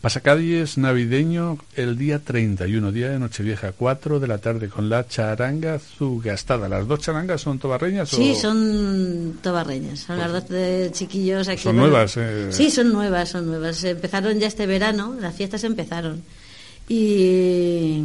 [0.00, 5.78] Pasacalles navideño el día 31, día de Nochevieja, 4 de la tarde con la charanga
[5.78, 6.68] zugastada.
[6.68, 8.08] ¿Las dos charangas son tobarreñas?
[8.08, 10.00] Sí, son tobarreñas.
[10.00, 12.16] Son las dos de chiquillos ¿Son nuevas?
[12.16, 12.48] Eh.
[12.50, 13.82] Sí, son nuevas, son nuevas.
[13.84, 16.22] Empezaron ya este verano, las fiestas empezaron
[16.88, 18.02] Y,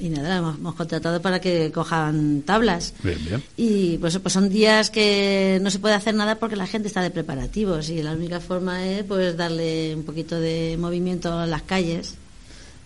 [0.00, 2.94] y nada, hemos, hemos contratado para que cojan tablas.
[3.02, 3.42] Bien, bien.
[3.56, 7.00] Y pues, pues son días que no se puede hacer nada porque la gente está
[7.00, 11.62] de preparativos y la única forma es pues darle un poquito de movimiento a las
[11.62, 12.16] calles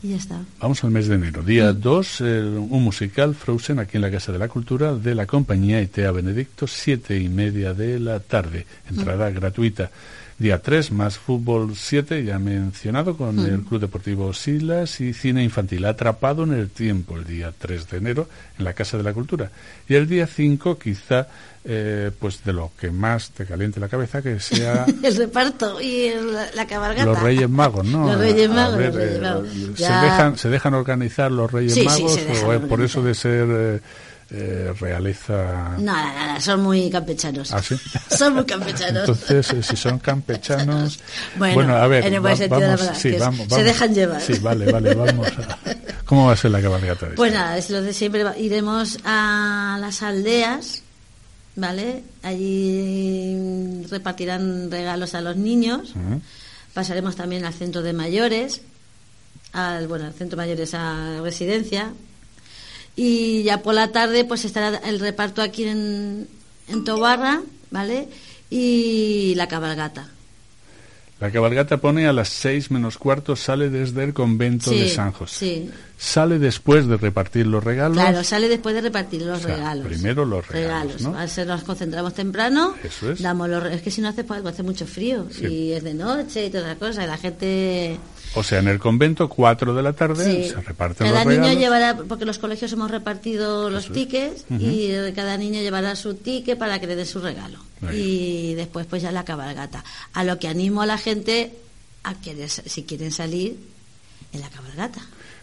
[0.02, 0.40] y ya está.
[0.60, 1.42] Vamos al mes de enero.
[1.42, 5.80] Día 2, un musical Frozen aquí en la Casa de la Cultura de la compañía
[5.80, 8.66] ITEA Benedicto, siete y media de la tarde.
[8.88, 9.90] Entrada gratuita.
[10.38, 15.86] Día 3, más fútbol 7, ya mencionado, con el Club Deportivo Silas y cine infantil
[15.86, 18.28] Atrapado en el Tiempo, el día 3 de enero,
[18.58, 19.50] en la Casa de la Cultura.
[19.88, 21.26] Y el día 5, quizá,
[21.64, 26.02] eh, pues de lo que más te caliente la cabeza, que sea el reparto y
[26.08, 27.06] el- la cabalgata.
[27.06, 28.06] los Reyes Magos, ¿no?
[28.06, 29.48] Los Reyes A Magos, ver, los Reyes eh, Magos.
[29.78, 33.46] ¿se, dejan, ¿Se dejan organizar los Reyes Sí, Magos o es por eso de ser
[33.50, 33.80] eh,
[34.30, 35.76] eh, realeza?
[35.78, 37.52] Nada, nada, son muy campechanos.
[37.52, 37.76] ¿Ah, sí?
[38.10, 39.08] Son muy campechanos.
[39.08, 40.98] Entonces, eh, si son campechanos.
[41.36, 43.64] Bueno, a ver, en el buen va- sentido de la vamos, sí, vamos, se vamos.
[43.66, 44.20] dejan llevar.
[44.20, 45.28] Sí, vale, vale, vamos.
[45.28, 45.58] a-
[46.06, 47.08] ¿Cómo va a ser la cabalgata?
[47.16, 48.24] Pues nada, es lo de siempre.
[48.38, 50.82] Iremos a las aldeas,
[51.56, 52.02] ¿vale?
[52.22, 55.94] Allí repartirán regalos a los niños.
[56.74, 58.60] Pasaremos también al centro de mayores,
[59.52, 61.92] al bueno, al centro de mayores a residencia.
[62.96, 66.26] Y ya por la tarde, pues estará el reparto aquí en,
[66.68, 68.08] en Tobarra, ¿vale?
[68.50, 70.08] Y la cabalgata.
[71.18, 75.36] La cabalgata pone a las seis menos cuarto, sale desde el convento de San José.
[75.38, 75.70] sí.
[75.98, 77.96] Sale después de repartir los regalos.
[77.96, 79.86] Claro, sale después de repartir los O sea, regalos.
[79.86, 81.16] primero los regalos, ¿no?
[81.18, 82.74] A ser- nos concentramos temprano.
[82.84, 83.22] Eso es.
[83.22, 85.46] Damos los, es que si no hace, pues, hace mucho frío Sí.
[85.46, 87.04] y es de noche y todas las cosas.
[87.04, 87.98] Y la gente.
[88.36, 90.48] O sea, en el convento, cuatro de la tarde, sí.
[90.50, 91.60] se reparten cada los niño regalos.
[91.60, 93.98] llevará, porque los colegios hemos repartido los Eso es.
[93.98, 97.58] tickets y cada niño llevará su ticket para que le dé su regalo.
[97.92, 99.82] Y después, pues ya la cabalgata.
[100.12, 101.52] A lo que animo a la gente
[102.04, 103.56] a que, si quieren salir,
[104.32, 105.00] en la cabalgata.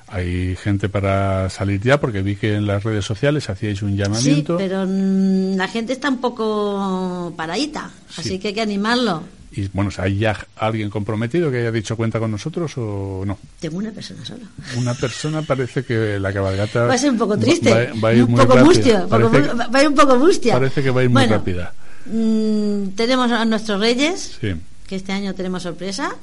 [0.08, 3.98] Hay gente para salir ya, porque vi que en las redes sociales hacíais un Sí,
[3.98, 4.58] llamamiento.
[4.58, 8.22] pero mm, la gente está un poco paradita, Sí.
[8.22, 9.24] así que hay que animarlo.
[9.56, 13.38] Y bueno, ¿hay ya alguien comprometido que haya dicho cuenta con nosotros o no?
[13.60, 14.42] Tengo una persona solo.
[14.78, 18.14] Una persona parece que la cabalgata Va a ser un poco triste, va, va a
[18.14, 18.66] ir un muy poco rápida.
[18.66, 20.54] mustia, poco va a ir un poco mustia.
[20.54, 21.74] parece que va a ir muy Bueno, rápida.
[22.08, 24.54] mm, tenemos a nuestros reyes, Sí.
[24.88, 26.16] que este año tenemos sorpresa.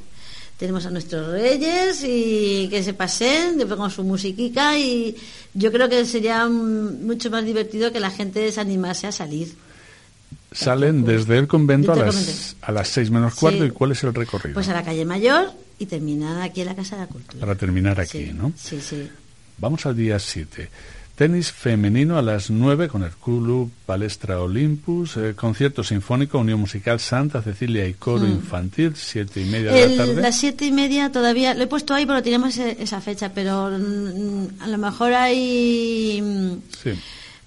[0.58, 5.16] Tenemos a nuestros reyes y que se pasen después con su musiquica y
[5.54, 9.54] yo creo que sería mm, mucho más divertido que la gente se animase a salir.
[10.52, 13.60] Salen desde el convento a las, a las seis menos cuarto.
[13.62, 13.68] Sí.
[13.68, 14.54] ¿Y cuál es el recorrido?
[14.54, 17.40] Pues a la calle Mayor y terminan aquí en la Casa de la Cultura.
[17.40, 18.52] Para terminar aquí, Sí, ¿no?
[18.56, 19.08] Sí, sí.
[19.58, 20.68] Vamos al día 7.
[21.14, 26.98] Tenis femenino a las 9 con el Club Palestra Olympus, eh, concierto sinfónico, Unión Musical
[26.98, 29.90] Santa Cecilia y coro infantil, siete y media de Mm.
[29.90, 30.22] El- la tarde.
[30.22, 33.68] las siete y media todavía lo he puesto ahí porque teníamos e- esa fecha, pero
[33.70, 36.90] mm, a lo mejor hay mm, Sí,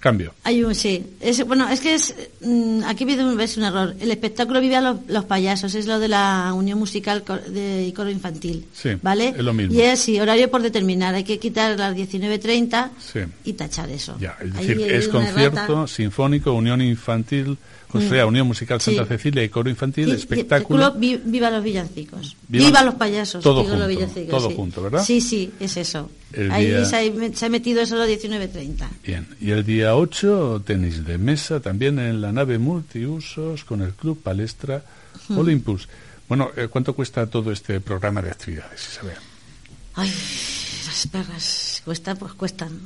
[0.04, 0.34] cambio.
[0.44, 1.02] hay un sí.
[1.20, 3.94] Es, bueno, es que es mm, aquí viene un, ves un error.
[3.98, 7.92] El espectáculo vive a los, los payasos, es lo de la Unión Musical de, y
[7.92, 9.28] Coro Infantil, Sí, ¿vale?
[9.28, 9.74] es lo mismo.
[9.74, 11.14] Y es sí, horario por determinar.
[11.14, 13.20] Hay que quitar las 19:30 Sí.
[13.44, 14.16] y tachar eso.
[14.20, 17.56] Ya, es Ahí decir, hay es concierto sinfónico, Unión Infantil,
[17.92, 19.08] o sea, Unión Musical Santa Sí.
[19.08, 20.92] Cecilia y coro infantil, Y- espectáculo.
[20.92, 22.36] vi- viva los villancicos.
[22.48, 23.42] Viva- Viva, los payasos.
[23.42, 24.56] todo los junto, villancicos, todo sí.
[24.56, 25.04] junto, ¿verdad?
[25.04, 26.10] Sí, sí, es eso.
[26.32, 28.88] El Ahí día- se, ha, se ha metido eso a los 19.30.
[29.04, 33.92] Bien, y el día 8, tenis de mesa, también en la nave multiusos con el
[33.92, 34.82] Club Palestra
[35.28, 35.88] Olympus.
[36.28, 39.16] Bueno, eh, ¿cuánto cuesta todo este programa de actividades, Isabel?
[39.94, 40.10] Ay,
[40.86, 41.82] las perras.
[41.84, 42.80] Cuesta, pues cuestan.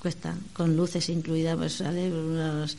[0.00, 0.38] Cuestan.
[0.52, 2.76] Con luces incluidas, pues sale unos,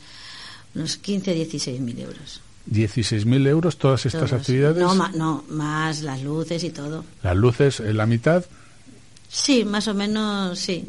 [0.74, 2.40] unos 15, 16 mil euros.
[2.70, 4.40] 16.000 euros todas estas Todos.
[4.42, 4.76] actividades.
[4.76, 7.04] No, ma- no, más las luces y todo.
[7.22, 8.44] Las luces en la mitad,
[9.28, 10.84] Sí, más o menos, sí.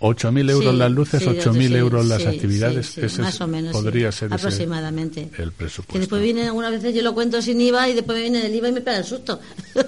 [0.00, 2.98] 8.000 euros Sí, las luces, sí, 8.000 sí, euros las actividades.
[2.98, 3.72] Ese más o menos.
[3.72, 5.30] podría ser Aproximadamente.
[5.38, 5.92] el presupuesto.
[5.92, 8.68] Que después viene, algunas veces yo lo cuento sin IVA y después viene el IVA
[8.70, 9.38] y me pega el susto.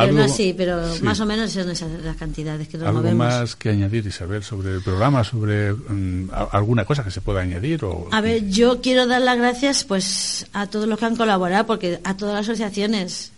[0.00, 1.02] pero Algo- no así, pero sí.
[1.02, 3.26] más o menos son esas las cantidades que nos ¿Algo movemos.
[3.26, 7.40] más que añadir, Isabel, sobre el programa, sobre mm, a- alguna cosa que se pueda
[7.40, 7.84] añadir?
[7.84, 8.08] O...
[8.12, 12.00] A ver, yo quiero dar las gracias pues a todos los que han colaborado, porque
[12.04, 13.32] a todas las asociaciones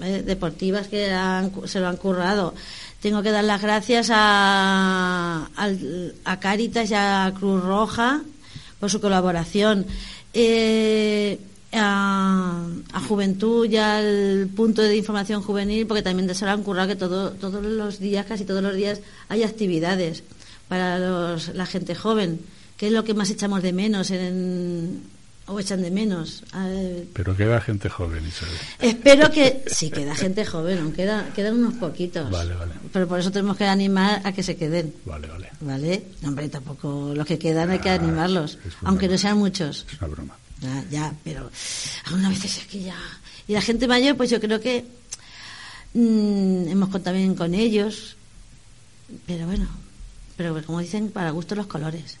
[0.00, 2.54] eh, deportivas que han- se lo han currado.
[3.00, 8.22] Tengo que dar las gracias a, al- a Cáritas y a Cruz Roja
[8.80, 9.86] por su colaboración.
[10.34, 11.38] Eh,
[11.80, 16.88] a, a Juventud y al punto de información juvenil, porque también se lo han currado
[16.88, 20.22] que todo, todos los días, casi todos los días, hay actividades
[20.68, 22.40] para los- la gente joven,
[22.76, 25.02] que es lo que más echamos de menos en,
[25.46, 26.42] o echan de menos.
[27.14, 28.54] Pero queda gente joven, Isabel.
[28.80, 32.30] Espero que sí, queda gente joven, aunque queda, quedan unos poquitos.
[32.30, 32.72] Vale, vale.
[32.92, 34.92] Pero por eso tenemos que animar a que se queden.
[35.06, 35.48] Vale, vale.
[35.60, 36.02] ¿Vale?
[36.20, 39.86] No, hombre, tampoco los que quedan hay que Ah, animarlos, aunque no sean muchos.
[39.90, 40.36] Es una broma.
[40.60, 41.50] Ya, ya, pero
[42.06, 42.96] algunas veces es que ya.
[43.46, 44.84] Y la gente mayor, pues yo creo que
[45.94, 48.16] mm, hemos contado bien con ellos,
[49.26, 49.68] pero bueno,
[50.36, 52.18] pero como dicen, para gusto los colores.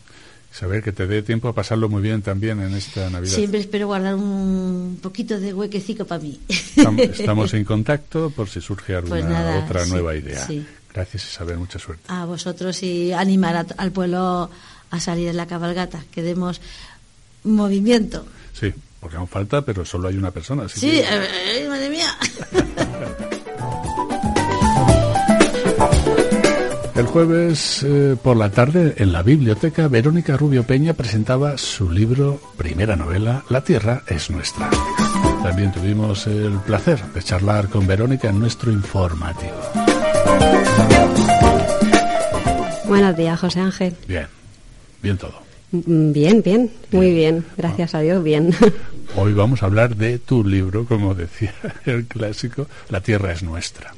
[0.50, 3.34] Saber que te dé tiempo a pasarlo muy bien también en esta Navidad.
[3.34, 6.40] Siempre espero guardar un poquito de huequecico para mí.
[6.48, 10.46] Estam- Estamos en contacto por si surge alguna Pues nada, otra sí, nueva idea.
[10.46, 10.66] sí.
[10.94, 11.58] Gracias, Isabel.
[11.58, 12.02] Mucha suerte.
[12.08, 14.50] A vosotros y animar a- al pueblo
[14.90, 16.62] a salir en la cabalgata, que demos
[17.44, 18.24] movimiento.
[18.52, 20.64] Sí, porque aún falta, pero solo hay una persona.
[20.64, 21.04] así Sí, que- eh,
[21.64, 22.16] eh, madre mía.
[26.94, 32.40] El jueves eh, por la tarde en la biblioteca Verónica Rubio Peña presentaba su libro,
[32.56, 34.68] primera novela, La Tierra es nuestra.
[35.44, 39.54] También tuvimos el placer de charlar con Verónica en nuestro informativo.
[42.86, 43.96] Buenos días, José Ángel.
[44.08, 44.26] Bien,
[45.00, 45.40] bien todo.
[45.70, 47.44] Mm, Bien, bien, muy bien.
[47.56, 48.54] Gracias a Dios, bien.
[49.16, 51.54] Hoy vamos a hablar de tu libro, como decía
[51.86, 53.92] el clásico, La Tierra es nuestra.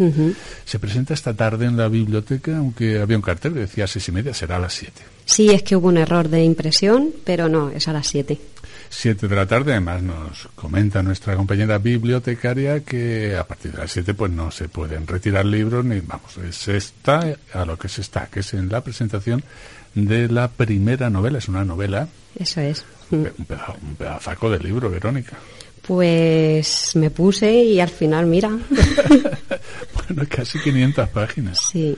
[0.65, 4.13] Se presenta esta tarde en la biblioteca, aunque había un cartel que decía seis y
[4.13, 5.03] media, será a las siete.
[5.25, 8.39] Sí, es que hubo un error de impresión, pero no, es a las 7.
[8.89, 13.93] Siete de la tarde, además nos comenta nuestra compañera bibliotecaria que a partir de las
[13.93, 18.01] siete pues no se pueden retirar libros ni vamos, se está a lo que se
[18.01, 19.45] está, que es en la presentación
[19.95, 22.85] de la primera novela, es una novela, Eso es.
[23.11, 25.37] un pe- un peda- un pedazaco de libro, Verónica.
[25.87, 28.49] Pues me puse y al final, mira.
[30.09, 31.59] bueno, casi 500 páginas.
[31.73, 31.97] Sí,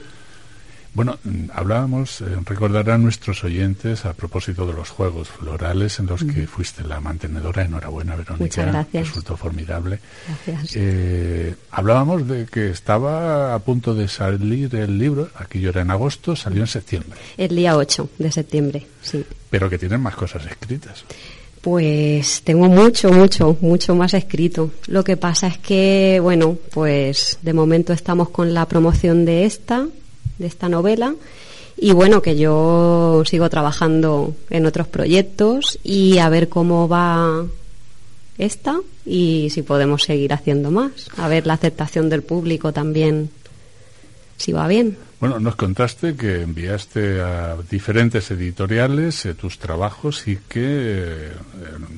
[0.95, 6.23] Bueno, mm, hablábamos, eh, recordarán nuestros oyentes a propósito de los juegos florales en los
[6.23, 7.63] que fuiste la mantenedora.
[7.63, 8.45] Enhorabuena, Verónica.
[8.45, 9.09] Muchas gracias.
[9.09, 10.01] Resultó formidable.
[10.47, 10.77] gracias.
[10.77, 15.91] Eh, hablábamos de que estaba a punto de salir el libro, aquí yo era en
[15.91, 19.25] agosto, salió en septiembre, El día 8 de septiembre, sí.
[19.49, 21.05] pero que tienen más cosas escritas.
[21.63, 24.73] Pues tengo mucho, mucho, mucho más escrito.
[24.89, 29.87] Lo que pasa es que, bueno, pues de momento estamos con la promoción de esta,
[30.43, 31.15] de esta novela.
[31.79, 37.45] Y bueno, que yo sigo trabajando en otros proyectos y a ver cómo va
[38.39, 41.09] esta y si podemos seguir haciendo más.
[41.17, 43.31] A ver la aceptación del público también,
[44.37, 44.97] si va bien.
[45.21, 51.31] Bueno, nos contaste que enviaste a diferentes editoriales eh, tus trabajos y que eh,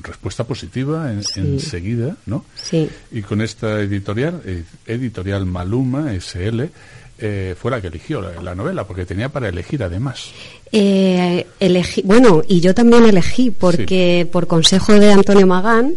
[0.03, 1.39] respuesta positiva en- Sí.
[1.39, 2.45] enseguida, ¿no?
[2.55, 2.87] Sí.
[3.11, 6.69] Y con esta editorial, eh, editorial Maluma SL,
[7.17, 10.31] eh, fue la que eligió la, la novela, porque tenía para elegir además.
[10.71, 15.93] Eh, elegí, bueno, y yo también elegí, porque por consejo de Antonio Magán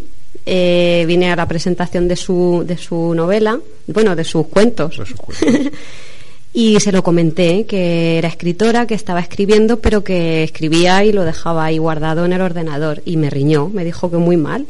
[0.47, 3.59] eh, vine a la presentación de su, de su novela,
[3.89, 5.47] bueno, de sus cuentos, Por supuesto.
[6.53, 11.25] y se lo comenté, que era escritora, que estaba escribiendo, pero que escribía y lo
[11.25, 14.66] dejaba ahí guardado en el ordenador, y me riñó, me dijo que muy mal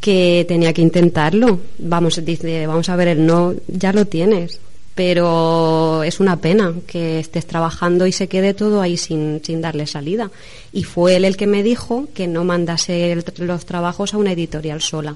[0.00, 1.58] que tenía que intentarlo.
[1.78, 4.60] Vamos, dice, vamos a ver, el no ya lo tienes,
[4.98, 9.86] pero es una pena que estés trabajando y se quede todo ahí sin, sin darle
[9.86, 10.28] salida.
[10.72, 14.82] Y fue él el que me dijo que no mandase los trabajos a una editorial
[14.82, 15.14] sola.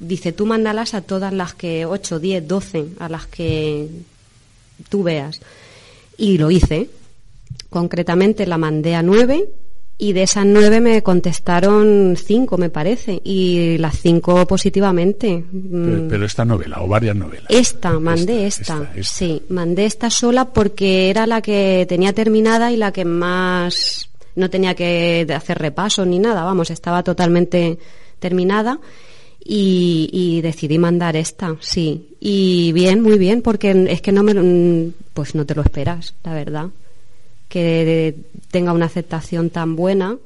[0.00, 3.86] Dice, tú mándalas a todas las que, 8, 10, 12, a las que
[4.88, 5.40] tú veas.
[6.16, 6.90] Y lo hice.
[7.70, 9.46] Concretamente la mandé a nueve
[9.98, 15.44] y de esas nueve me contestaron cinco, me parece, y las cinco positivamente.
[15.50, 17.46] Pero, Mm, pero esta novela, o varias novelas.
[17.48, 19.14] esta, mandé Esta, esta, esta, esta.
[19.14, 24.48] Sí, mandé esta sola porque era la que tenía terminada y la que más no
[24.50, 27.78] tenía que hacer repaso ni nada, vamos, estaba totalmente
[28.18, 28.80] terminada
[29.44, 32.08] y, y decidí mandar esta, sí.
[32.20, 36.14] Y bien, muy bien, porque es que no me, lo- pues no te lo esperas,
[36.24, 36.66] la verdad,
[37.52, 38.14] que
[38.50, 40.16] tenga una aceptación tan buena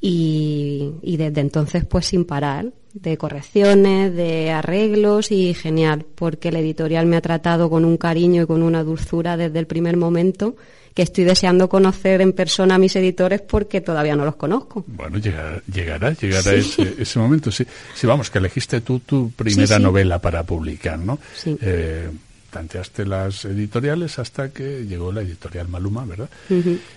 [0.00, 6.56] y, y desde entonces pues sin parar de correcciones, de arreglos y genial, porque el
[6.56, 10.56] editorial me ha tratado con un cariño y con una dulzura desde el primer momento
[10.94, 14.82] que estoy deseando conocer en persona a mis editores porque todavía no los conozco.
[14.86, 17.50] Bueno, llegará, llegará, llegará ese, ese momento.
[17.52, 19.82] Sí, sí, vamos, que elegiste tú tu primera sí.
[19.82, 21.18] novela para publicar, ¿no?
[21.36, 21.56] Sí.
[21.60, 22.08] Eh,
[22.50, 26.28] tanteaste las editoriales hasta que llegó la editorial Maluma, ¿verdad?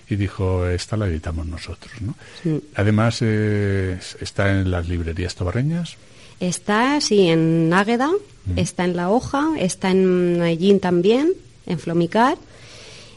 [0.10, 2.16] Y dijo, esta la editamos nosotros, ¿no?
[2.42, 2.62] Sí.
[2.76, 5.98] Además, eh, está en las librerías tobarreñas.
[6.40, 8.12] Está, sí, en Águeda,
[8.56, 11.32] está en La Hoja, está en Medellín también,
[11.66, 12.38] en Flomicar.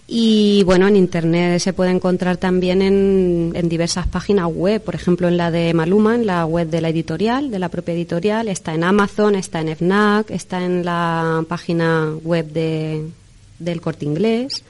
[0.09, 5.37] Y bueno, en Internet se puede encontrar también en, diversas páginas web, por ejemplo en
[5.37, 8.85] la de Maluma, en la web de la editorial, de la propia editorial, está en
[8.85, 13.05] Amazon, está en FNAC, está en la página web de,
[13.59, 14.63] del corte inglés.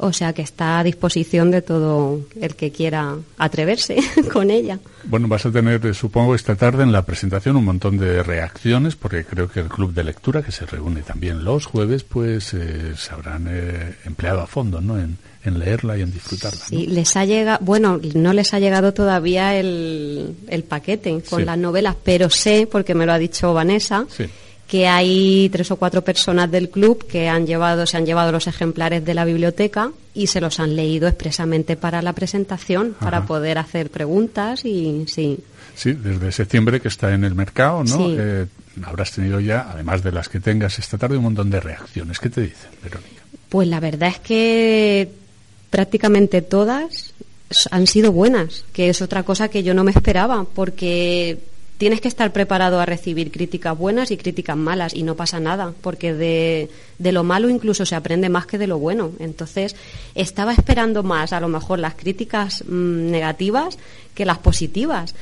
[0.00, 3.96] O sea que está a disposición de todo el que quiera atreverse
[4.32, 4.78] con ella.
[5.04, 8.94] Bueno, vas a tener, eh, supongo, esta tarde en la presentación un montón de reacciones,
[8.94, 12.94] porque creo que el club de lectura, que se reúne también los jueves, pues eh,
[12.96, 14.98] se habrán eh, empleado a fondo ¿no?
[14.98, 16.60] en, leerla y en disfrutarla.
[16.60, 21.56] Sí, les ha llegado, bueno, no les ha llegado todavía el, el paquete con las
[21.56, 24.26] novelas, pero sé, porque me lo ha dicho Vanessa, sí
[24.68, 28.46] que hay tres o cuatro personas del club que han llevado, se han llevado los
[28.46, 33.56] ejemplares de la biblioteca y se los han leído expresamente para la presentación, para poder
[33.56, 35.38] hacer preguntas y sí.
[35.74, 38.10] Sí, desde septiembre que está en el mercado, ¿no?
[38.10, 38.46] Eh,
[38.84, 42.18] habrás tenido ya, además de las que tengas esta tarde, un montón de reacciones.
[42.18, 43.22] ¿Qué te dicen, Verónica?
[43.48, 45.08] Pues la verdad es que
[45.70, 47.14] prácticamente todas
[47.70, 51.38] han sido buenas, que es otra cosa que yo no me esperaba, porque
[51.78, 55.72] tienes que estar preparado a recibir críticas buenas y críticas malas y no pasa nada,
[55.80, 56.68] porque de,
[56.98, 59.12] de, lo malo incluso se aprende más que de lo bueno.
[59.20, 59.76] Entonces,
[60.16, 63.78] estaba esperando más, a lo mejor, las críticas mm, negativas
[64.14, 65.14] que las positivas.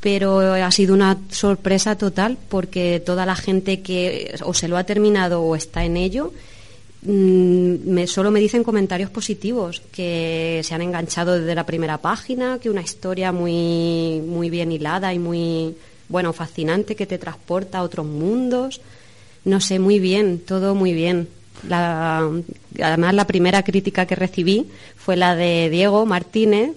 [0.00, 4.84] Pero ha sido una sorpresa total porque toda la gente que o se lo ha
[4.84, 6.32] terminado o está en ello,
[7.02, 12.70] mm, solo me dicen comentarios positivos, que se han enganchado desde la primera página, que
[12.70, 15.74] una historia muy, muy bien hilada y muy,
[16.08, 18.80] bueno, fascinante que te transporta a otros mundos.
[19.44, 21.28] No sé, muy bien, todo muy bien.
[21.68, 22.28] La,
[22.82, 26.72] además, la primera crítica que recibí fue la de Diego Martínez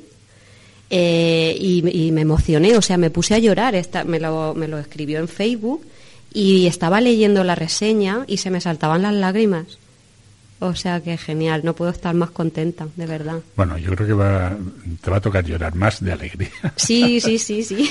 [0.90, 3.76] eh, y, me emocioné, o sea, me puse a llorar.
[3.76, 5.86] Esta, me, lo, me lo escribió en Facebook
[6.34, 9.78] y estaba leyendo la reseña y se me saltaban las lágrimas.
[10.62, 13.40] O sea que genial, no puedo estar más contenta, de verdad.
[13.56, 14.58] Bueno, yo creo que va,
[15.02, 16.50] te va a tocar llorar más de alegría.
[16.76, 17.90] Sí, sí, sí, sí.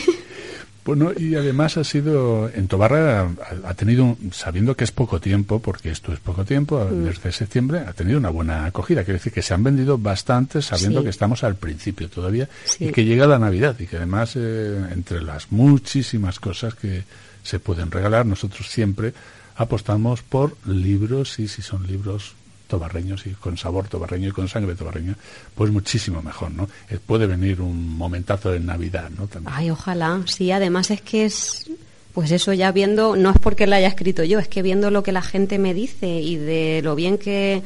[0.88, 3.28] Bueno, y además ha sido, en Tobarra
[3.62, 7.04] ha, tenido, sabiendo que es poco tiempo, porque esto es poco tiempo, mm.
[7.04, 9.04] desde septiembre, ha tenido una buena acogida.
[9.04, 13.04] Quiere decir que se han vendido bastantes sabiendo que estamos al principio todavía y que
[13.04, 17.04] llega la Navidad y que además, eh, entre las muchísimas cosas que
[17.42, 19.12] se pueden regalar, nosotros siempre
[19.56, 22.34] apostamos por libros y si son libros
[22.68, 25.16] tobarreños y con sabor tobarreño y con sangre tobarreña,
[25.54, 26.68] pues muchísimo mejor, ¿no?
[26.88, 29.26] Eh, puede venir un momentazo de Navidad, ¿no?
[29.26, 29.52] También.
[29.56, 30.22] Ay, ojalá.
[30.26, 31.68] Sí, además es que es,
[32.12, 35.02] pues eso ya viendo, no es porque lo haya escrito yo, es que viendo lo
[35.02, 37.62] que la gente me dice y de lo bien que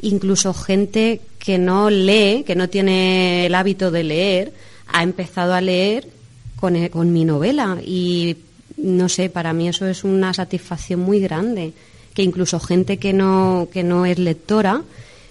[0.00, 4.52] incluso gente que no lee, que no tiene el hábito de leer,
[4.86, 6.08] ha empezado a leer
[6.56, 8.36] con, eh, con mi novela y
[8.76, 11.74] no sé, para mí eso es una satisfacción muy grande
[12.20, 14.82] que incluso gente que no, que no es lectora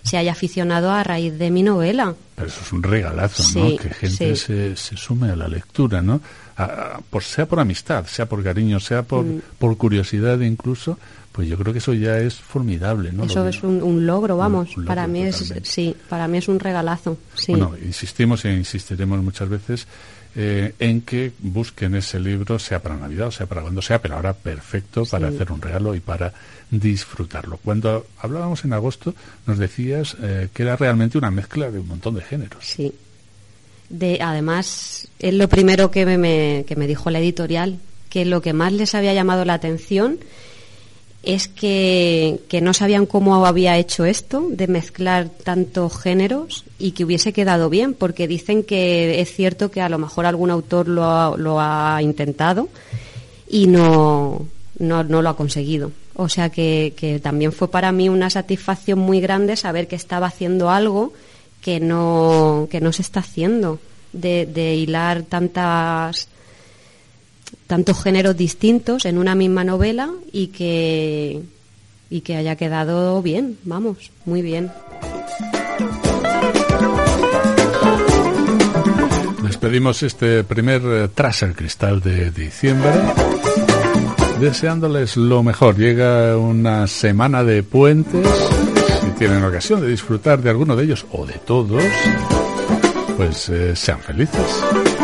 [0.03, 2.15] se haya aficionado a raíz de mi novela.
[2.35, 3.77] Pero eso es un regalazo, ¿no?
[3.77, 6.19] Que gente se, se, sume a la lectura, ¿no?
[7.11, 9.41] por, sea por amistad, sea por cariño, sea por, mm.
[9.59, 10.97] por curiosidad incluso,
[11.31, 13.25] pues yo creo que eso ya es formidable, ¿no?
[13.25, 14.71] Eso es un, logro, vamos.
[14.87, 17.17] para mí es, sí, para mí es un regalazo.
[17.35, 17.51] Sí.
[17.51, 19.85] Bueno, insistimos e insistiremos muchas veces
[20.35, 24.15] eh, en que busquen ese libro, sea para Navidad o sea para cuando sea, pero
[24.15, 26.33] ahora perfecto para hacer un regalo y para
[26.69, 27.57] disfrutarlo.
[27.57, 29.15] Cuando hablábamos en agosto,
[29.47, 32.63] nos decías eh, que era realmente una mezcla de un montón de géneros.
[32.63, 32.93] Sí.
[33.89, 38.53] De, además, es lo primero que me, que me dijo la editorial, que lo que
[38.53, 40.19] más les había llamado la atención
[41.23, 47.33] es que, no sabían cómo había hecho esto, de mezclar tantos géneros y que hubiese
[47.33, 51.37] quedado bien, porque dicen que es cierto que a lo mejor algún autor lo ha,
[51.37, 52.69] lo ha intentado
[53.49, 54.47] y no,
[54.77, 55.91] no, no, lo ha conseguido.
[56.15, 60.27] O sea que, que también fue para mí una satisfacción muy grande saber que estaba
[60.27, 61.13] haciendo algo
[61.61, 63.79] que no, que no se está haciendo,
[64.13, 66.29] de, de hilar tantas
[67.67, 71.41] tantos géneros distintos en una misma novela y que,
[72.09, 74.71] y que haya quedado bien, vamos, muy bien.
[79.43, 82.91] Despedimos este primer eh, Tras el Cristal de diciembre
[84.39, 85.75] deseándoles lo mejor.
[85.75, 88.27] Llega una semana de puentes.
[89.01, 91.83] Si tienen ocasión de disfrutar de alguno de ellos o de todos,
[93.17, 94.98] pues eh, sean felices.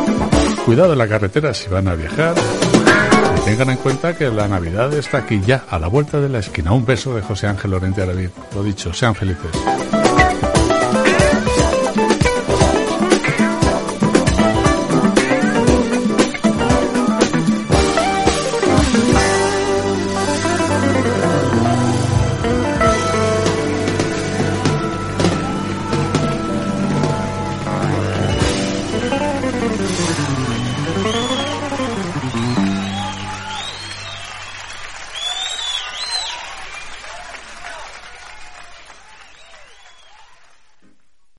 [0.66, 2.34] Cuidado en la carretera si van a viajar.
[3.38, 6.40] Y tengan en cuenta que la Navidad está aquí ya, a la vuelta de la
[6.40, 6.72] esquina.
[6.72, 8.30] Un beso de José Ángel Lorente Aravid.
[8.56, 9.52] Lo dicho, sean felices.